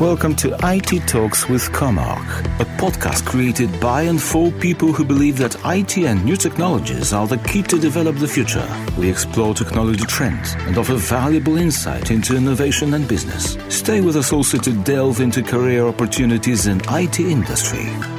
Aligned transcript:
Welcome 0.00 0.36
to 0.36 0.54
IT 0.62 1.08
Talks 1.08 1.48
with 1.48 1.62
Comarch, 1.72 2.44
a 2.60 2.66
podcast 2.76 3.24
created 3.24 3.80
by 3.80 4.02
and 4.02 4.20
for 4.20 4.50
people 4.52 4.92
who 4.92 5.06
believe 5.06 5.38
that 5.38 5.56
IT 5.64 5.96
and 5.96 6.22
new 6.22 6.36
technologies 6.36 7.14
are 7.14 7.26
the 7.26 7.38
key 7.38 7.62
to 7.62 7.80
develop 7.80 8.16
the 8.16 8.28
future. 8.28 8.68
We 8.98 9.08
explore 9.08 9.54
technology 9.54 10.04
trends 10.04 10.52
and 10.58 10.76
offer 10.76 10.96
valuable 10.96 11.56
insight 11.56 12.10
into 12.10 12.36
innovation 12.36 12.92
and 12.92 13.08
business. 13.08 13.56
Stay 13.74 14.02
with 14.02 14.16
us 14.16 14.34
also 14.34 14.58
to 14.58 14.72
delve 14.84 15.20
into 15.20 15.42
career 15.42 15.86
opportunities 15.86 16.66
in 16.66 16.82
IT 16.90 17.18
industry. 17.18 18.15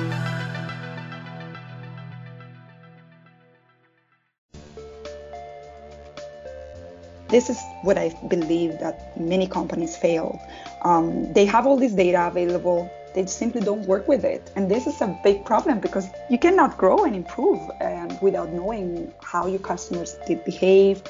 This 7.29 7.49
is 7.49 7.61
what 7.81 7.97
I 7.97 8.15
believe 8.29 8.79
that 8.79 9.19
many 9.19 9.47
companies 9.47 9.97
fail. 9.97 10.41
Um, 10.83 11.33
they 11.33 11.43
have 11.43 11.67
all 11.67 11.75
this 11.75 11.91
data 11.91 12.25
available, 12.25 12.89
they 13.13 13.25
simply 13.25 13.59
don't 13.59 13.85
work 13.85 14.07
with 14.07 14.23
it. 14.23 14.49
And 14.55 14.71
this 14.71 14.87
is 14.87 15.01
a 15.01 15.19
big 15.25 15.43
problem 15.43 15.81
because 15.81 16.07
you 16.29 16.39
cannot 16.39 16.77
grow 16.77 17.03
and 17.03 17.13
improve 17.13 17.59
um, 17.81 18.17
without 18.21 18.53
knowing 18.53 19.11
how 19.21 19.45
your 19.45 19.59
customers 19.59 20.15
did 20.25 20.45
behave 20.45 21.03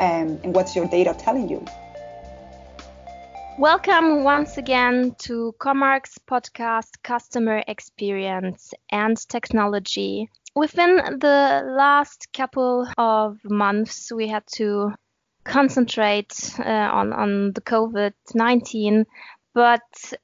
um, 0.00 0.38
and 0.44 0.54
what's 0.54 0.76
your 0.76 0.86
data 0.86 1.14
telling 1.18 1.48
you. 1.48 1.64
Welcome 3.58 4.22
once 4.22 4.58
again 4.58 5.14
to 5.20 5.54
Comarch's 5.58 6.18
podcast 6.28 6.90
Customer 7.02 7.64
Experience 7.66 8.74
and 8.90 9.16
Technology. 9.16 10.28
Within 10.54 10.96
the 11.20 11.62
last 11.74 12.28
couple 12.34 12.86
of 12.98 13.38
months, 13.44 14.12
we 14.12 14.28
had 14.28 14.44
to 14.56 14.92
concentrate 15.44 16.54
uh, 16.58 16.62
on 16.62 17.12
on 17.12 17.52
the 17.52 17.60
COVID 17.60 18.12
nineteen, 18.34 19.06
but 19.54 19.82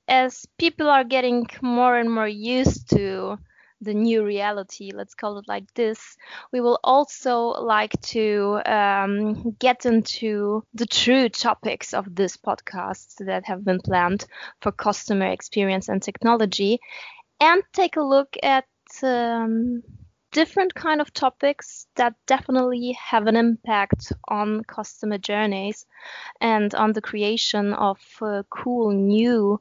as 0.09 0.47
people 0.59 0.89
are 0.89 1.05
getting 1.05 1.47
more 1.63 1.97
and 1.97 2.11
more 2.13 2.29
used 2.29 2.91
to 2.91 3.39
the 3.83 3.95
new 3.95 4.23
reality, 4.23 4.91
let's 4.95 5.15
call 5.15 5.39
it 5.39 5.49
like 5.49 5.73
this, 5.75 6.17
we 6.53 6.61
will 6.61 6.79
also 6.85 7.39
like 7.47 7.99
to 8.03 8.61
um, 8.67 9.53
get 9.59 9.87
into 9.87 10.63
the 10.75 10.85
true 10.85 11.31
topics 11.31 11.95
of 11.95 12.15
this 12.15 12.37
podcast 12.37 13.25
that 13.25 13.47
have 13.47 13.65
been 13.65 13.81
planned 13.81 14.27
for 14.61 14.71
customer 14.71 15.29
experience 15.29 15.89
and 15.89 16.03
technology, 16.03 16.79
and 17.41 17.63
take 17.73 17.97
a 17.97 18.03
look 18.03 18.37
at 18.43 18.67
um, 19.03 19.83
different 20.33 20.75
kind 20.75 21.01
of 21.01 21.13
topics 21.13 21.87
that 21.97 22.15
definitely 22.27 22.93
have 22.93 23.27
an 23.27 23.37
impact 23.37 24.13
on 24.29 24.63
customer 24.65 25.19
journeys 25.19 25.87
and 26.41 26.75
on 26.75 26.93
the 26.93 27.01
creation 27.01 27.73
of 27.73 27.99
uh, 28.23 28.43
cool 28.51 28.93
new 28.93 29.61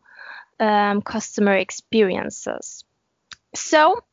um, 0.60 1.02
customer 1.02 1.56
experiences. 1.56 2.84
So 3.56 4.04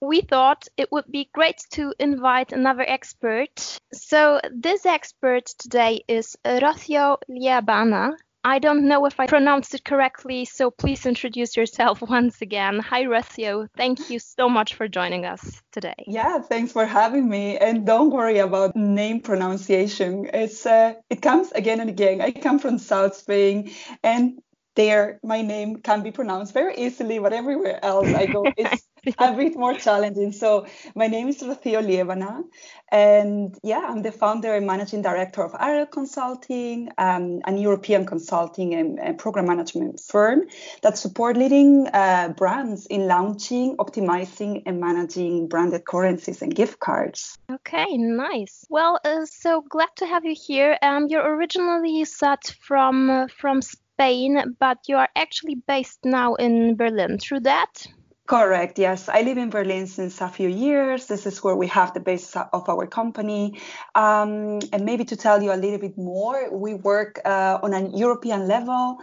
we 0.00 0.20
thought 0.20 0.66
it 0.76 0.90
would 0.90 1.10
be 1.10 1.30
great 1.32 1.62
to 1.70 1.94
invite 1.98 2.52
another 2.52 2.84
expert. 2.86 3.78
So 3.92 4.40
this 4.52 4.84
expert 4.84 5.46
today 5.46 6.02
is 6.08 6.36
Rocio 6.44 7.18
Liabana. 7.30 8.12
I 8.44 8.58
don't 8.58 8.88
know 8.88 9.06
if 9.06 9.20
I 9.20 9.26
pronounced 9.26 9.72
it 9.74 9.84
correctly, 9.84 10.44
so 10.44 10.70
please 10.70 11.06
introduce 11.06 11.56
yourself 11.56 12.02
once 12.16 12.42
again. 12.42 12.80
Hi, 12.80 13.04
Rocio. 13.04 13.68
Thank 13.76 14.10
you 14.10 14.18
so 14.18 14.48
much 14.48 14.74
for 14.74 14.88
joining 14.88 15.24
us 15.24 15.62
today. 15.70 15.94
Yeah, 16.06 16.40
thanks 16.40 16.72
for 16.72 16.84
having 16.84 17.28
me. 17.28 17.56
And 17.56 17.86
don't 17.86 18.10
worry 18.10 18.38
about 18.38 18.74
name 18.74 19.20
pronunciation. 19.20 20.28
It's 20.32 20.66
uh, 20.66 20.94
it 21.08 21.22
comes 21.22 21.52
again 21.52 21.78
and 21.80 21.88
again. 21.88 22.20
I 22.20 22.32
come 22.32 22.58
from 22.58 22.78
South 22.78 23.14
Spain, 23.14 23.70
and 24.02 24.40
there 24.74 25.20
my 25.22 25.42
name 25.42 25.76
can 25.76 26.02
be 26.02 26.10
pronounced 26.10 26.54
very 26.54 26.74
easily, 26.76 27.18
but 27.18 27.32
everywhere 27.32 27.84
else 27.84 28.08
I 28.08 28.26
go, 28.26 28.44
it's 28.56 28.86
a 29.18 29.32
bit 29.32 29.56
more 29.56 29.74
challenging. 29.74 30.32
So 30.32 30.66
my 30.94 31.08
name 31.08 31.28
is 31.28 31.42
Rocio 31.42 31.82
Liebana, 31.82 32.42
and 32.90 33.54
yeah, 33.62 33.84
I'm 33.88 34.02
the 34.02 34.12
founder 34.12 34.54
and 34.54 34.66
managing 34.66 35.02
director 35.02 35.42
of 35.42 35.54
Ariel 35.58 35.86
Consulting, 35.86 36.88
um, 36.98 37.40
an 37.44 37.58
European 37.58 38.06
consulting 38.06 38.74
and, 38.74 38.98
and, 39.00 39.18
program 39.18 39.46
management 39.46 40.00
firm 40.00 40.42
that 40.82 40.98
support 40.98 41.36
leading 41.36 41.86
uh, 41.88 42.32
brands 42.36 42.86
in 42.86 43.06
launching, 43.06 43.76
optimizing, 43.76 44.62
and 44.66 44.80
managing 44.80 45.48
branded 45.48 45.84
currencies 45.84 46.42
and 46.42 46.54
gift 46.54 46.78
cards. 46.80 47.38
Okay, 47.50 47.96
nice. 47.96 48.64
Well, 48.70 49.00
uh, 49.04 49.26
so 49.26 49.62
glad 49.68 49.90
to 49.96 50.06
have 50.06 50.24
you 50.24 50.34
here. 50.34 50.78
Um, 50.82 51.08
you're 51.08 51.36
originally 51.36 52.04
set 52.04 52.54
from 52.60 53.10
uh, 53.10 53.26
from 53.28 53.62
Spain, 53.62 53.91
but 53.96 54.78
you 54.88 54.96
are 54.96 55.08
actually 55.16 55.56
based 55.66 56.00
now 56.04 56.34
in 56.34 56.76
Berlin. 56.76 57.18
Through 57.18 57.40
that? 57.40 57.86
Correct. 58.26 58.78
Yes, 58.78 59.08
I 59.08 59.22
live 59.22 59.36
in 59.36 59.50
Berlin 59.50 59.86
since 59.88 60.20
a 60.20 60.28
few 60.28 60.48
years. 60.48 61.06
This 61.06 61.26
is 61.26 61.42
where 61.42 61.56
we 61.56 61.66
have 61.66 61.92
the 61.92 62.00
base 62.00 62.36
of 62.36 62.68
our 62.68 62.86
company. 62.86 63.60
Um, 63.94 64.60
and 64.72 64.84
maybe 64.84 65.04
to 65.06 65.16
tell 65.16 65.42
you 65.42 65.52
a 65.52 65.58
little 65.58 65.78
bit 65.78 65.98
more, 65.98 66.48
we 66.50 66.74
work 66.74 67.20
uh, 67.24 67.58
on 67.62 67.74
a 67.74 67.88
European 67.88 68.46
level. 68.46 68.98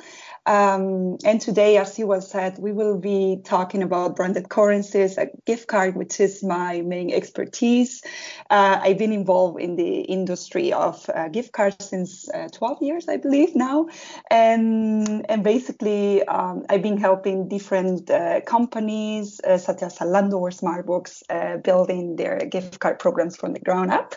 Um, 0.45 1.17
and 1.23 1.39
today, 1.39 1.77
as 1.77 1.97
you 1.99 2.07
well 2.07 2.21
said, 2.21 2.57
we 2.57 2.71
will 2.71 2.97
be 2.97 3.41
talking 3.43 3.83
about 3.83 4.15
branded 4.15 4.49
currencies, 4.49 5.17
a 5.17 5.27
gift 5.45 5.67
card, 5.67 5.95
which 5.95 6.19
is 6.19 6.43
my 6.43 6.81
main 6.81 7.11
expertise. 7.13 8.01
Uh, 8.49 8.79
I've 8.81 8.97
been 8.97 9.13
involved 9.13 9.61
in 9.61 9.75
the 9.75 10.01
industry 10.01 10.73
of 10.73 11.09
uh, 11.13 11.27
gift 11.27 11.51
cards 11.51 11.85
since 11.85 12.29
uh, 12.29 12.47
12 12.51 12.81
years, 12.81 13.07
I 13.07 13.17
believe 13.17 13.55
now. 13.55 13.87
And, 14.31 15.25
and 15.29 15.43
basically, 15.43 16.23
um, 16.23 16.65
I've 16.69 16.81
been 16.81 16.97
helping 16.97 17.47
different 17.47 18.09
uh, 18.09 18.41
companies, 18.41 19.39
uh, 19.41 19.57
such 19.57 19.83
as 19.83 19.97
Zalando 19.97 20.39
or 20.39 20.49
Smartbox, 20.49 21.23
uh, 21.29 21.57
building 21.57 22.15
their 22.15 22.39
gift 22.39 22.79
card 22.79 22.99
programs 22.99 23.35
from 23.35 23.53
the 23.53 23.59
ground 23.59 23.91
up. 23.91 24.15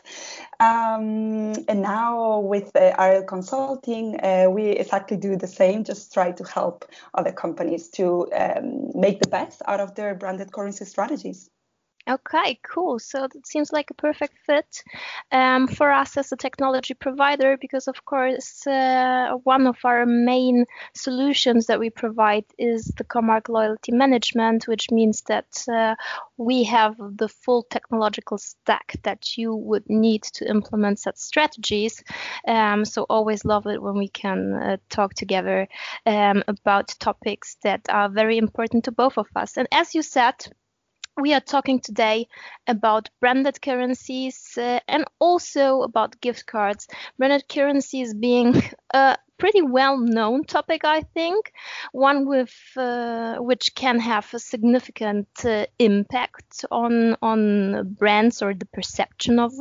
Um, 0.62 1.54
and 1.66 1.82
now 1.82 2.38
with 2.38 2.70
uh, 2.76 2.94
Ariel 2.96 3.24
Consulting, 3.24 4.20
uh, 4.22 4.46
we 4.48 4.68
exactly 4.68 5.16
do 5.16 5.36
the 5.36 5.48
same, 5.48 5.82
just 5.82 6.14
try 6.14 6.30
to 6.30 6.44
help 6.44 6.84
other 7.14 7.32
companies 7.32 7.88
to 7.98 8.32
um, 8.32 8.92
make 8.94 9.18
the 9.18 9.28
best 9.28 9.60
out 9.66 9.80
of 9.80 9.96
their 9.96 10.14
branded 10.14 10.52
currency 10.52 10.84
strategies. 10.84 11.50
Okay, 12.08 12.58
cool. 12.64 12.98
So 12.98 13.28
that 13.32 13.46
seems 13.46 13.72
like 13.72 13.90
a 13.90 13.94
perfect 13.94 14.36
fit 14.44 14.82
um, 15.30 15.68
for 15.68 15.92
us 15.92 16.16
as 16.16 16.32
a 16.32 16.36
technology 16.36 16.94
provider 16.94 17.56
because, 17.56 17.86
of 17.86 18.04
course, 18.04 18.66
uh, 18.66 19.34
one 19.44 19.68
of 19.68 19.76
our 19.84 20.04
main 20.04 20.66
solutions 20.96 21.66
that 21.66 21.78
we 21.78 21.90
provide 21.90 22.44
is 22.58 22.86
the 22.96 23.04
Comarch 23.04 23.48
Loyalty 23.48 23.92
Management, 23.92 24.66
which 24.66 24.90
means 24.90 25.22
that 25.28 25.64
uh, 25.72 25.94
we 26.36 26.64
have 26.64 26.96
the 26.98 27.28
full 27.28 27.62
technological 27.70 28.36
stack 28.36 28.96
that 29.04 29.38
you 29.38 29.54
would 29.54 29.88
need 29.88 30.24
to 30.24 30.50
implement 30.50 30.98
such 30.98 31.18
strategies. 31.18 32.02
Um, 32.48 32.84
so 32.84 33.06
always 33.08 33.44
love 33.44 33.68
it 33.68 33.80
when 33.80 33.94
we 33.94 34.08
can 34.08 34.54
uh, 34.54 34.76
talk 34.90 35.14
together 35.14 35.68
um, 36.04 36.42
about 36.48 36.96
topics 36.98 37.58
that 37.62 37.82
are 37.88 38.08
very 38.08 38.38
important 38.38 38.86
to 38.86 38.90
both 38.90 39.18
of 39.18 39.28
us. 39.36 39.56
And 39.56 39.68
as 39.70 39.94
you 39.94 40.02
said, 40.02 40.34
we 41.20 41.34
are 41.34 41.40
talking 41.40 41.80
today 41.80 42.26
about 42.66 43.10
branded 43.20 43.60
currencies 43.60 44.56
uh, 44.56 44.80
and 44.88 45.04
also 45.18 45.82
about 45.82 46.20
gift 46.20 46.46
cards. 46.46 46.88
Branded 47.18 47.48
currencies 47.48 48.14
being 48.14 48.62
a 48.94 49.16
pretty 49.38 49.62
well 49.62 49.98
known 49.98 50.44
topic, 50.44 50.84
I 50.84 51.02
think, 51.02 51.52
one 51.92 52.26
with 52.26 52.54
uh, 52.76 53.36
which 53.36 53.74
can 53.74 54.00
have 54.00 54.32
a 54.32 54.38
significant 54.38 55.28
uh, 55.44 55.66
impact 55.78 56.64
on 56.70 57.16
on 57.20 57.94
brands 57.94 58.40
or 58.40 58.54
the 58.54 58.66
perception 58.66 59.38
of 59.38 59.52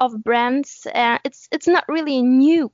of 0.00 0.22
brands. 0.22 0.86
Uh, 0.94 1.18
it's 1.24 1.48
it's 1.50 1.68
not 1.68 1.84
really 1.88 2.18
a 2.18 2.22
new 2.22 2.70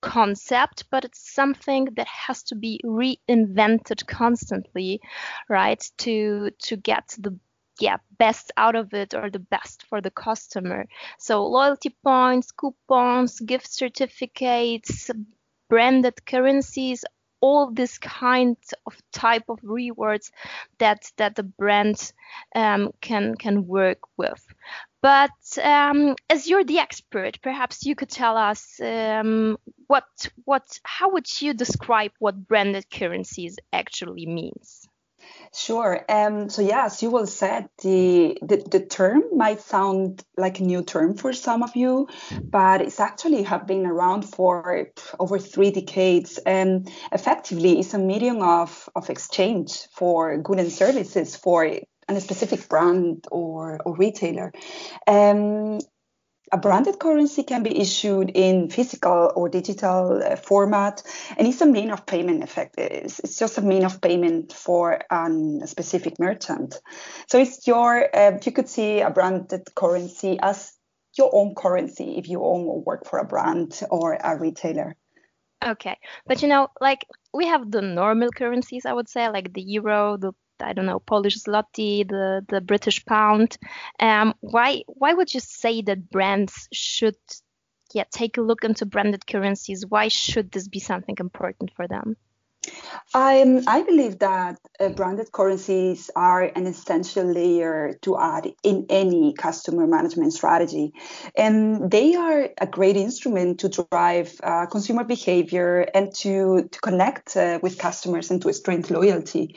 concept, 0.00 0.84
but 0.90 1.04
it's 1.04 1.34
something 1.34 1.86
that 1.96 2.06
has 2.06 2.44
to 2.44 2.54
be 2.54 2.80
reinvented 2.84 4.06
constantly, 4.06 5.00
right? 5.48 5.84
To 5.98 6.50
to 6.50 6.76
get 6.76 7.16
the 7.18 7.36
yeah 7.80 7.98
best 8.18 8.52
out 8.56 8.74
of 8.74 8.92
it 8.94 9.14
or 9.14 9.30
the 9.30 9.38
best 9.38 9.84
for 9.88 10.00
the 10.00 10.10
customer. 10.10 10.86
So 11.18 11.46
loyalty 11.46 11.94
points 12.04 12.52
coupons 12.52 13.40
gift 13.40 13.72
certificates 13.72 15.10
branded 15.68 16.24
currencies 16.26 17.04
all 17.40 17.70
this 17.70 17.98
kind 17.98 18.56
of 18.86 18.96
type 19.12 19.44
of 19.48 19.58
rewards 19.62 20.32
that 20.78 21.10
that 21.16 21.36
the 21.36 21.42
brand 21.42 22.12
um, 22.54 22.90
can 23.00 23.34
can 23.36 23.66
work 23.66 24.00
with. 24.16 24.44
But 25.00 25.30
um, 25.62 26.16
as 26.28 26.48
you're 26.48 26.64
the 26.64 26.80
expert 26.80 27.38
perhaps 27.40 27.86
you 27.86 27.94
could 27.94 28.10
tell 28.10 28.36
us 28.36 28.80
um, 28.80 29.56
what 29.86 30.04
what 30.44 30.80
how 30.82 31.10
would 31.10 31.40
you 31.40 31.54
describe 31.54 32.12
what 32.18 32.48
branded 32.48 32.90
currencies 32.90 33.56
actually 33.72 34.26
means 34.26 34.87
Sure. 35.54 36.04
Um, 36.08 36.50
so 36.50 36.62
yeah, 36.62 36.84
as 36.84 37.02
you 37.02 37.10
well 37.10 37.26
said, 37.26 37.68
the, 37.82 38.38
the, 38.42 38.56
the 38.70 38.84
term 38.84 39.22
might 39.34 39.60
sound 39.60 40.22
like 40.36 40.60
a 40.60 40.62
new 40.62 40.82
term 40.82 41.16
for 41.16 41.32
some 41.32 41.62
of 41.62 41.74
you, 41.74 42.08
but 42.42 42.82
it's 42.82 43.00
actually 43.00 43.42
have 43.44 43.66
been 43.66 43.86
around 43.86 44.22
for 44.22 44.88
over 45.18 45.38
three 45.38 45.70
decades, 45.70 46.38
and 46.38 46.90
effectively 47.12 47.78
it's 47.80 47.94
a 47.94 47.98
medium 47.98 48.42
of 48.42 48.88
of 48.94 49.10
exchange 49.10 49.86
for 49.94 50.36
goods 50.38 50.60
and 50.60 50.72
services 50.72 51.34
for 51.36 51.64
a 51.64 52.20
specific 52.20 52.68
brand 52.68 53.26
or, 53.30 53.80
or 53.84 53.96
retailer. 53.96 54.52
Um, 55.06 55.78
a 56.52 56.58
branded 56.58 56.98
currency 56.98 57.42
can 57.42 57.62
be 57.62 57.78
issued 57.78 58.30
in 58.34 58.70
physical 58.70 59.32
or 59.34 59.48
digital 59.48 60.22
uh, 60.22 60.36
format, 60.36 61.02
and 61.36 61.46
it's 61.46 61.60
a 61.60 61.66
mean 61.66 61.90
of 61.90 62.06
payment. 62.06 62.42
Effect 62.42 62.74
it's, 62.78 63.18
it's 63.20 63.38
just 63.38 63.58
a 63.58 63.62
mean 63.62 63.84
of 63.84 64.00
payment 64.00 64.52
for 64.52 65.00
an, 65.10 65.60
a 65.62 65.66
specific 65.66 66.18
merchant. 66.18 66.80
So 67.26 67.38
it's 67.38 67.66
your 67.66 68.14
uh, 68.14 68.38
you 68.44 68.52
could 68.52 68.68
see 68.68 69.00
a 69.00 69.10
branded 69.10 69.68
currency 69.74 70.38
as 70.40 70.72
your 71.16 71.30
own 71.32 71.54
currency 71.54 72.16
if 72.16 72.28
you 72.28 72.42
own 72.44 72.66
or 72.66 72.80
work 72.80 73.06
for 73.06 73.18
a 73.18 73.24
brand 73.24 73.80
or 73.90 74.14
a 74.14 74.38
retailer. 74.38 74.96
Okay, 75.64 75.98
but 76.26 76.40
you 76.40 76.48
know, 76.48 76.68
like 76.80 77.04
we 77.34 77.46
have 77.46 77.70
the 77.70 77.82
normal 77.82 78.30
currencies, 78.30 78.86
I 78.86 78.92
would 78.92 79.08
say, 79.08 79.28
like 79.28 79.52
the 79.52 79.62
euro, 79.62 80.16
the 80.16 80.32
I 80.60 80.72
don't 80.72 80.86
know 80.86 81.00
Polish 81.00 81.38
zloty, 81.42 82.08
the 82.08 82.44
the 82.48 82.60
British 82.60 83.04
pound. 83.04 83.58
Um, 84.00 84.34
why 84.40 84.82
why 84.86 85.14
would 85.14 85.32
you 85.32 85.40
say 85.40 85.82
that 85.82 86.10
brands 86.10 86.68
should 86.72 87.16
yeah 87.94 88.04
take 88.10 88.38
a 88.38 88.42
look 88.42 88.64
into 88.64 88.86
branded 88.86 89.26
currencies? 89.26 89.86
Why 89.86 90.08
should 90.08 90.52
this 90.52 90.68
be 90.68 90.80
something 90.80 91.16
important 91.18 91.72
for 91.74 91.88
them? 91.88 92.16
Um, 93.14 93.62
I 93.66 93.82
believe 93.82 94.18
that 94.18 94.58
uh, 94.78 94.90
branded 94.90 95.32
currencies 95.32 96.10
are 96.14 96.42
an 96.42 96.66
essential 96.66 97.24
layer 97.24 97.98
to 98.02 98.18
add 98.18 98.52
in 98.62 98.86
any 98.90 99.32
customer 99.32 99.86
management 99.86 100.34
strategy. 100.34 100.92
And 101.36 101.90
they 101.90 102.14
are 102.14 102.50
a 102.60 102.66
great 102.66 102.96
instrument 102.96 103.60
to 103.60 103.68
drive 103.70 104.38
uh, 104.42 104.66
consumer 104.66 105.04
behavior 105.04 105.86
and 105.94 106.14
to, 106.16 106.68
to 106.70 106.80
connect 106.80 107.36
uh, 107.36 107.58
with 107.62 107.78
customers 107.78 108.30
and 108.30 108.42
to 108.42 108.52
strengthen 108.52 108.96
loyalty. 108.96 109.56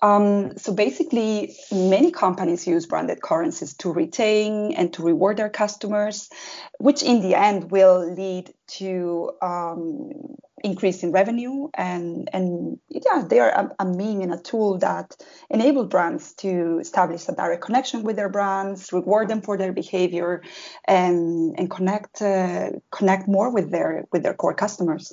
Um, 0.00 0.58
so 0.58 0.72
basically, 0.72 1.54
many 1.70 2.10
companies 2.10 2.66
use 2.66 2.86
branded 2.86 3.22
currencies 3.22 3.74
to 3.78 3.92
retain 3.92 4.72
and 4.72 4.92
to 4.94 5.02
reward 5.02 5.36
their 5.36 5.50
customers, 5.50 6.28
which 6.78 7.02
in 7.02 7.20
the 7.20 7.36
end 7.36 7.70
will 7.70 8.12
lead 8.12 8.52
to 8.78 9.30
um, 9.42 10.10
increase 10.64 11.02
in 11.02 11.12
revenue 11.12 11.68
and 11.74 12.28
and 12.32 12.78
yeah 12.88 13.24
they 13.28 13.40
are 13.40 13.50
a, 13.50 13.70
a 13.80 13.84
mean 13.84 14.22
and 14.22 14.32
a 14.32 14.38
tool 14.38 14.78
that 14.78 15.16
enable 15.50 15.84
brands 15.84 16.34
to 16.34 16.78
establish 16.80 17.28
a 17.28 17.32
direct 17.32 17.62
connection 17.62 18.02
with 18.02 18.16
their 18.16 18.28
brands 18.28 18.92
reward 18.92 19.28
them 19.28 19.42
for 19.42 19.58
their 19.58 19.72
behavior 19.72 20.42
and 20.86 21.58
and 21.58 21.70
connect 21.70 22.22
uh, 22.22 22.70
connect 22.90 23.26
more 23.28 23.50
with 23.52 23.70
their 23.70 24.04
with 24.12 24.22
their 24.22 24.34
core 24.34 24.54
customers 24.54 25.12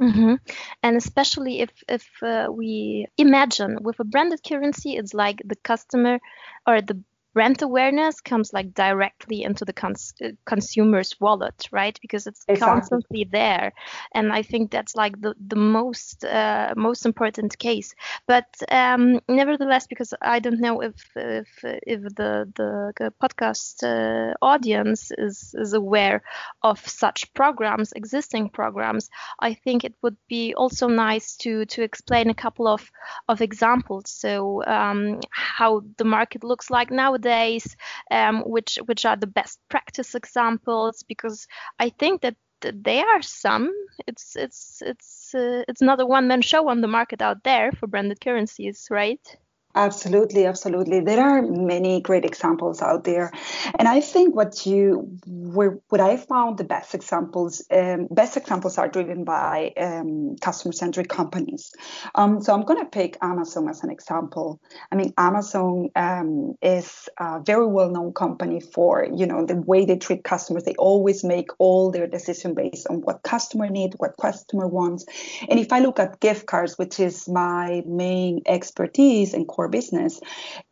Mm-hmm. 0.00 0.34
And 0.82 0.96
especially 0.96 1.60
if 1.60 1.70
if 1.88 2.06
uh, 2.22 2.48
we 2.50 3.06
imagine 3.16 3.78
with 3.80 3.98
a 3.98 4.04
branded 4.04 4.40
currency, 4.46 4.96
it's 4.96 5.14
like 5.14 5.40
the 5.44 5.56
customer 5.56 6.20
or 6.66 6.82
the 6.82 7.02
brand 7.36 7.60
awareness 7.60 8.22
comes 8.22 8.54
like 8.54 8.72
directly 8.72 9.42
into 9.42 9.66
the 9.66 9.72
cons- 9.74 10.14
consumer's 10.46 11.14
wallet 11.20 11.68
right? 11.70 11.98
Because 12.00 12.26
it's 12.26 12.44
exactly. 12.48 12.72
constantly 12.72 13.28
there. 13.30 13.72
And 14.14 14.32
i 14.32 14.42
think 14.50 14.70
that's 14.70 14.96
like 14.96 15.20
the, 15.20 15.34
the 15.52 15.60
most 15.78 16.24
uh, 16.24 16.72
most 16.76 17.04
important 17.04 17.58
case. 17.58 17.94
But 18.26 18.48
um, 18.70 19.20
nevertheless 19.28 19.86
because 19.86 20.14
i 20.22 20.38
don't 20.44 20.60
know 20.66 20.80
if 20.80 20.96
if, 21.16 21.50
if 21.94 22.00
the 22.20 22.32
the 22.58 23.12
podcast 23.22 23.74
uh, 23.82 24.32
audience 24.40 25.00
is 25.26 25.54
is 25.64 25.74
aware 25.74 26.22
of 26.62 26.78
such 27.04 27.20
programs 27.34 27.92
existing 27.92 28.48
programs 28.48 29.10
i 29.48 29.52
think 29.64 29.84
it 29.84 29.94
would 30.02 30.16
be 30.28 30.54
also 30.54 30.86
nice 30.88 31.36
to 31.36 31.66
to 31.66 31.82
explain 31.82 32.30
a 32.30 32.40
couple 32.44 32.66
of 32.66 32.82
of 33.28 33.40
examples. 33.40 34.04
So 34.24 34.62
um, 34.66 35.20
how 35.30 35.82
the 35.98 36.04
market 36.04 36.42
looks 36.44 36.70
like 36.70 36.90
nowadays 36.90 37.25
days, 37.26 37.76
um, 38.10 38.42
which 38.46 38.78
which 38.86 39.04
are 39.04 39.16
the 39.16 39.26
best 39.26 39.58
practice 39.68 40.14
examples, 40.14 41.02
because 41.02 41.46
I 41.78 41.90
think 41.90 42.22
that 42.22 42.36
there 42.62 43.06
are 43.08 43.22
some. 43.22 43.70
It's 44.06 44.36
it's 44.36 44.82
it's 44.82 45.34
uh, 45.34 45.62
it's 45.68 45.82
not 45.82 46.00
a 46.00 46.06
one 46.06 46.28
man 46.28 46.42
show 46.42 46.68
on 46.68 46.80
the 46.80 46.88
market 46.88 47.22
out 47.22 47.42
there 47.44 47.72
for 47.72 47.86
branded 47.86 48.20
currencies, 48.20 48.86
right? 48.90 49.36
Absolutely, 49.76 50.46
absolutely. 50.46 51.00
There 51.00 51.22
are 51.22 51.42
many 51.42 52.00
great 52.00 52.24
examples 52.24 52.80
out 52.80 53.04
there, 53.04 53.30
and 53.78 53.86
I 53.86 54.00
think 54.00 54.34
what 54.34 54.64
you 54.64 55.18
were, 55.26 55.78
what 55.90 56.00
I 56.00 56.16
found 56.16 56.56
the 56.56 56.64
best 56.64 56.94
examples, 56.94 57.62
um, 57.70 58.08
best 58.10 58.38
examples 58.38 58.78
are 58.78 58.88
driven 58.88 59.24
by 59.24 59.74
um, 59.76 60.36
customer-centric 60.40 61.10
companies. 61.10 61.72
Um, 62.14 62.42
so 62.42 62.54
I'm 62.54 62.62
going 62.62 62.82
to 62.82 62.88
pick 62.90 63.18
Amazon 63.20 63.68
as 63.68 63.84
an 63.84 63.90
example. 63.90 64.62
I 64.90 64.96
mean, 64.96 65.12
Amazon 65.18 65.90
um, 65.94 66.54
is 66.62 67.10
a 67.18 67.42
very 67.44 67.66
well-known 67.66 68.14
company 68.14 68.60
for 68.60 69.06
you 69.14 69.26
know 69.26 69.44
the 69.44 69.56
way 69.56 69.84
they 69.84 69.98
treat 69.98 70.24
customers. 70.24 70.64
They 70.64 70.74
always 70.78 71.22
make 71.22 71.48
all 71.58 71.90
their 71.90 72.06
decision 72.06 72.54
based 72.54 72.86
on 72.88 73.02
what 73.02 73.24
customer 73.24 73.68
needs, 73.68 73.94
what 73.98 74.16
customer 74.18 74.66
wants. 74.66 75.04
And 75.50 75.60
if 75.60 75.70
I 75.70 75.80
look 75.80 76.00
at 76.00 76.20
gift 76.20 76.46
cards, 76.46 76.78
which 76.78 76.98
is 76.98 77.28
my 77.28 77.82
main 77.86 78.40
expertise 78.46 79.34
and 79.34 79.46
core 79.46 79.65
business, 79.68 80.20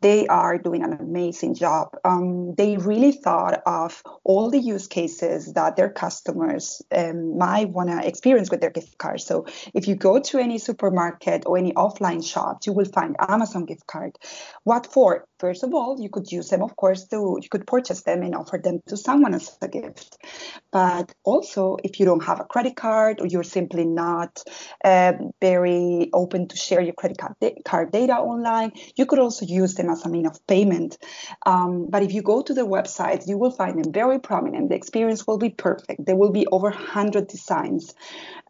they 0.01 0.27
are 0.27 0.57
doing 0.57 0.83
an 0.83 0.93
amazing 0.93 1.55
job. 1.55 1.89
Um, 2.03 2.55
they 2.55 2.77
really 2.77 3.11
thought 3.11 3.61
of 3.65 4.01
all 4.23 4.49
the 4.49 4.59
use 4.59 4.87
cases 4.87 5.53
that 5.53 5.75
their 5.75 5.89
customers 5.89 6.81
um, 6.91 7.37
might 7.37 7.69
want 7.69 7.89
to 7.89 8.05
experience 8.07 8.49
with 8.49 8.61
their 8.61 8.69
gift 8.69 8.97
cards. 8.97 9.25
So 9.25 9.45
if 9.73 9.87
you 9.87 9.95
go 9.95 10.19
to 10.19 10.39
any 10.39 10.57
supermarket 10.57 11.43
or 11.45 11.57
any 11.57 11.73
offline 11.73 12.25
shop, 12.25 12.65
you 12.65 12.73
will 12.73 12.85
find 12.85 13.15
Amazon 13.19 13.65
gift 13.65 13.87
card. 13.87 14.17
What 14.63 14.91
for? 14.91 15.25
First 15.39 15.63
of 15.63 15.73
all, 15.73 15.99
you 15.99 16.09
could 16.09 16.31
use 16.31 16.49
them, 16.49 16.63
of 16.63 16.75
course, 16.75 17.05
to 17.07 17.37
you 17.41 17.49
could 17.49 17.67
purchase 17.67 18.03
them 18.03 18.23
and 18.23 18.33
offer 18.35 18.57
them 18.57 18.81
to 18.87 18.97
someone 18.97 19.33
as 19.33 19.57
a 19.61 19.67
gift. 19.67 20.17
But 20.71 21.13
also, 21.23 21.77
if 21.83 21.99
you 21.99 22.05
don't 22.05 22.23
have 22.23 22.39
a 22.39 22.45
credit 22.45 22.75
card 22.75 23.19
or 23.19 23.27
you're 23.27 23.43
simply 23.43 23.85
not 23.85 24.43
uh, 24.83 25.13
very 25.41 26.09
open 26.13 26.47
to 26.47 26.55
share 26.55 26.81
your 26.81 26.93
credit 26.93 27.17
card, 27.17 27.35
card 27.65 27.91
data 27.91 28.13
online, 28.13 28.71
you 28.95 29.05
could 29.05 29.19
also 29.19 29.45
use 29.45 29.75
them 29.75 29.89
as 29.89 30.05
a 30.05 30.09
mean 30.09 30.25
of 30.25 30.45
payment. 30.47 30.97
Um, 31.45 31.87
but 31.89 32.03
if 32.03 32.13
you 32.13 32.21
go 32.21 32.41
to 32.41 32.53
the 32.53 32.65
website, 32.67 33.27
you 33.27 33.37
will 33.37 33.51
find 33.51 33.83
them 33.83 33.91
very 33.91 34.19
prominent. 34.19 34.69
The 34.69 34.75
experience 34.75 35.25
will 35.27 35.37
be 35.37 35.49
perfect. 35.49 36.05
There 36.05 36.15
will 36.15 36.31
be 36.31 36.47
over 36.47 36.69
100 36.69 37.27
designs. 37.27 37.93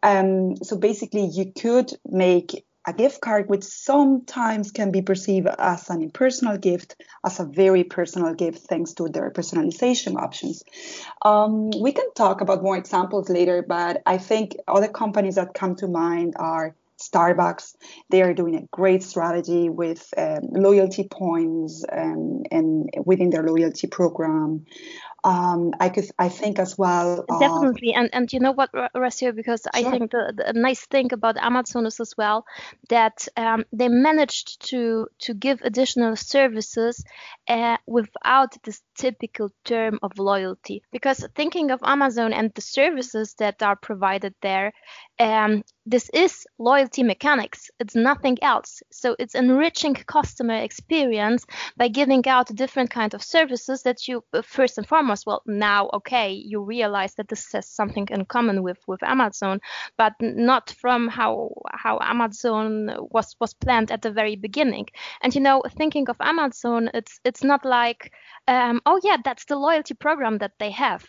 Um, 0.02 0.56
so 0.56 0.76
basically, 0.76 1.26
you 1.26 1.52
could 1.52 1.92
make 2.06 2.64
a 2.86 2.92
gift 2.92 3.20
card 3.20 3.48
which 3.48 3.64
sometimes 3.64 4.70
can 4.70 4.92
be 4.92 5.02
perceived 5.02 5.48
as 5.58 5.90
an 5.90 6.02
impersonal 6.02 6.56
gift 6.56 6.94
as 7.24 7.40
a 7.40 7.44
very 7.44 7.82
personal 7.82 8.32
gift 8.32 8.68
thanks 8.68 8.92
to 8.94 9.08
their 9.08 9.30
personalization 9.30 10.16
options 10.16 10.62
um, 11.22 11.70
we 11.82 11.92
can 11.92 12.12
talk 12.14 12.40
about 12.40 12.62
more 12.62 12.76
examples 12.76 13.28
later 13.28 13.64
but 13.66 14.02
i 14.06 14.16
think 14.16 14.56
other 14.68 14.88
companies 14.88 15.34
that 15.34 15.52
come 15.52 15.74
to 15.74 15.88
mind 15.88 16.34
are 16.38 16.74
Starbucks. 16.98 17.74
They 18.10 18.22
are 18.22 18.34
doing 18.34 18.56
a 18.56 18.66
great 18.72 19.02
strategy 19.02 19.68
with 19.68 20.06
um, 20.16 20.40
loyalty 20.50 21.08
points 21.10 21.84
and, 21.88 22.46
and 22.50 22.90
within 23.04 23.30
their 23.30 23.42
loyalty 23.42 23.86
program 23.86 24.66
um, 25.26 25.72
I 25.80 25.88
could 25.88 26.08
I 26.18 26.28
think 26.28 26.60
as 26.60 26.78
well. 26.78 27.24
Uh, 27.28 27.38
Definitely, 27.40 27.94
and 27.94 28.08
and 28.12 28.32
you 28.32 28.38
know 28.38 28.52
what, 28.52 28.70
Rocio, 28.72 29.34
because 29.34 29.62
sure. 29.62 29.86
I 29.86 29.90
think 29.90 30.12
the, 30.12 30.32
the 30.36 30.52
nice 30.52 30.86
thing 30.86 31.12
about 31.12 31.36
Amazon 31.36 31.84
is 31.84 31.98
as 31.98 32.14
well 32.16 32.46
that 32.90 33.26
um, 33.36 33.64
they 33.72 33.88
managed 33.88 34.68
to 34.70 35.08
to 35.20 35.34
give 35.34 35.62
additional 35.62 36.14
services 36.14 37.04
uh, 37.48 37.76
without 37.86 38.56
this 38.62 38.80
typical 38.98 39.50
term 39.64 39.98
of 40.02 40.18
loyalty. 40.18 40.82
Because 40.92 41.26
thinking 41.34 41.70
of 41.70 41.80
Amazon 41.82 42.32
and 42.32 42.52
the 42.54 42.60
services 42.60 43.34
that 43.38 43.62
are 43.62 43.76
provided 43.76 44.34
there, 44.42 44.72
um, 45.18 45.62
this 45.86 46.10
is 46.10 46.46
loyalty 46.58 47.02
mechanics. 47.02 47.70
It's 47.78 47.94
nothing 47.94 48.38
else. 48.42 48.82
So 48.90 49.14
it's 49.18 49.34
enriching 49.34 49.94
customer 49.94 50.56
experience 50.56 51.46
by 51.76 51.88
giving 51.88 52.26
out 52.26 52.54
different 52.54 52.90
kind 52.90 53.14
of 53.14 53.22
services 53.22 53.82
that 53.82 54.08
you 54.08 54.24
uh, 54.32 54.42
first 54.42 54.78
and 54.78 54.86
foremost, 54.86 55.26
well, 55.26 55.42
now 55.46 55.88
okay, 55.94 56.32
you 56.32 56.62
realize 56.62 57.14
that 57.14 57.28
this 57.28 57.52
has 57.52 57.68
something 57.68 58.08
in 58.10 58.24
common 58.24 58.62
with 58.62 58.78
with 58.86 59.02
Amazon, 59.02 59.60
but 59.96 60.12
not 60.20 60.70
from 60.70 61.08
how 61.08 61.52
how 61.72 61.98
Amazon 62.02 62.90
was 63.10 63.36
was 63.40 63.54
planned 63.54 63.90
at 63.90 64.02
the 64.02 64.10
very 64.10 64.36
beginning. 64.36 64.86
And 65.22 65.34
you 65.34 65.40
know, 65.40 65.62
thinking 65.76 66.08
of 66.08 66.16
Amazon, 66.20 66.90
it's 66.94 67.20
it's 67.24 67.44
not 67.44 67.64
like 67.64 68.12
um, 68.48 68.80
oh 68.86 69.00
yeah, 69.02 69.18
that's 69.22 69.44
the 69.44 69.56
loyalty 69.56 69.94
program 69.94 70.38
that 70.38 70.52
they 70.58 70.70
have. 70.70 71.04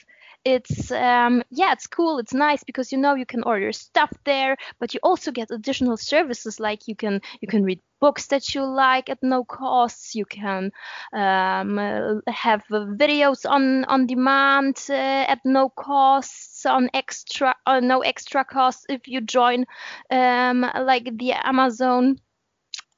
It's 0.46 0.92
um, 0.92 1.44
yeah 1.50 1.74
it's 1.74 1.88
cool 1.88 2.20
it's 2.20 2.34
nice 2.34 2.64
because 2.64 2.92
you 2.94 2.98
know 2.98 3.16
you 3.16 3.26
can 3.26 3.44
order 3.44 3.74
stuff 3.74 4.12
there 4.24 4.56
but 4.80 4.94
you 4.94 5.00
also 5.04 5.32
get 5.32 5.52
additional 5.52 5.98
services 5.98 6.58
like 6.58 6.88
you 6.88 6.96
can 6.96 7.22
you 7.42 7.50
can 7.50 7.64
read 7.64 7.82
books 8.00 8.28
that 8.28 8.56
you 8.56 8.64
like 8.64 9.10
at 9.10 9.22
no 9.22 9.44
costs 9.44 10.16
you 10.16 10.24
can 10.26 10.72
um, 11.12 11.78
uh, 11.80 12.22
have 12.28 12.64
uh, 12.72 12.86
videos 12.96 13.50
on 13.50 13.84
on 13.86 14.06
demand 14.06 14.78
uh, 14.90 14.94
at 15.28 15.40
no 15.44 15.68
costs 15.68 16.66
on 16.66 16.90
extra 16.94 17.54
uh, 17.66 17.82
no 17.82 18.00
extra 18.00 18.46
costs 18.46 18.86
if 18.88 19.06
you 19.08 19.20
join 19.20 19.66
um, 20.12 20.62
like 20.62 21.10
the 21.18 21.34
amazon 21.34 22.18